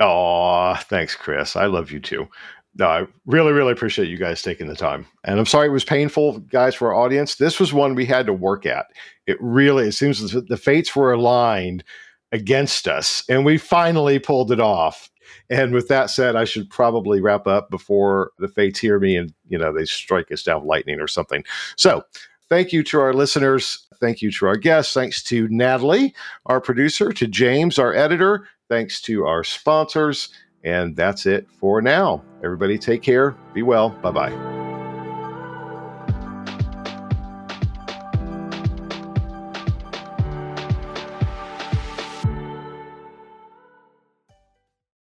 Oh, 0.00 0.76
thanks, 0.82 1.16
Chris. 1.16 1.56
I 1.56 1.66
love 1.66 1.90
you 1.90 1.98
too. 2.00 2.28
No, 2.76 2.86
I 2.86 3.06
really, 3.26 3.52
really 3.52 3.72
appreciate 3.72 4.08
you 4.08 4.16
guys 4.16 4.42
taking 4.42 4.68
the 4.68 4.76
time. 4.76 5.06
And 5.24 5.38
I'm 5.38 5.46
sorry 5.46 5.66
it 5.66 5.72
was 5.72 5.84
painful, 5.84 6.38
guys, 6.38 6.76
for 6.76 6.94
our 6.94 7.00
audience. 7.02 7.34
This 7.34 7.58
was 7.58 7.72
one 7.72 7.96
we 7.96 8.06
had 8.06 8.26
to 8.26 8.32
work 8.32 8.66
at. 8.66 8.86
It 9.26 9.36
really, 9.40 9.88
it 9.88 9.92
seems 9.92 10.30
the 10.30 10.56
fates 10.56 10.94
were 10.94 11.12
aligned 11.12 11.82
against 12.30 12.86
us, 12.86 13.24
and 13.28 13.44
we 13.44 13.58
finally 13.58 14.20
pulled 14.20 14.52
it 14.52 14.60
off. 14.60 15.10
And 15.50 15.72
with 15.72 15.88
that 15.88 16.10
said, 16.10 16.36
I 16.36 16.44
should 16.44 16.70
probably 16.70 17.20
wrap 17.20 17.46
up 17.46 17.70
before 17.70 18.32
the 18.38 18.48
fates 18.48 18.78
hear 18.78 18.98
me 18.98 19.16
and, 19.16 19.32
you 19.48 19.58
know, 19.58 19.72
they 19.72 19.84
strike 19.84 20.30
us 20.32 20.42
down 20.42 20.66
lightning 20.66 21.00
or 21.00 21.08
something. 21.08 21.44
So 21.76 22.02
thank 22.48 22.72
you 22.72 22.82
to 22.84 23.00
our 23.00 23.12
listeners. 23.12 23.86
Thank 24.00 24.22
you 24.22 24.30
to 24.32 24.46
our 24.46 24.56
guests. 24.56 24.94
Thanks 24.94 25.22
to 25.24 25.48
Natalie, 25.48 26.14
our 26.46 26.60
producer, 26.60 27.12
to 27.12 27.26
James, 27.26 27.78
our 27.78 27.94
editor. 27.94 28.46
Thanks 28.68 29.00
to 29.02 29.26
our 29.26 29.44
sponsors. 29.44 30.28
And 30.64 30.96
that's 30.96 31.26
it 31.26 31.48
for 31.60 31.80
now. 31.80 32.22
Everybody 32.44 32.78
take 32.78 33.02
care. 33.02 33.32
Be 33.54 33.62
well. 33.62 33.90
Bye 33.90 34.10
bye. 34.10 34.67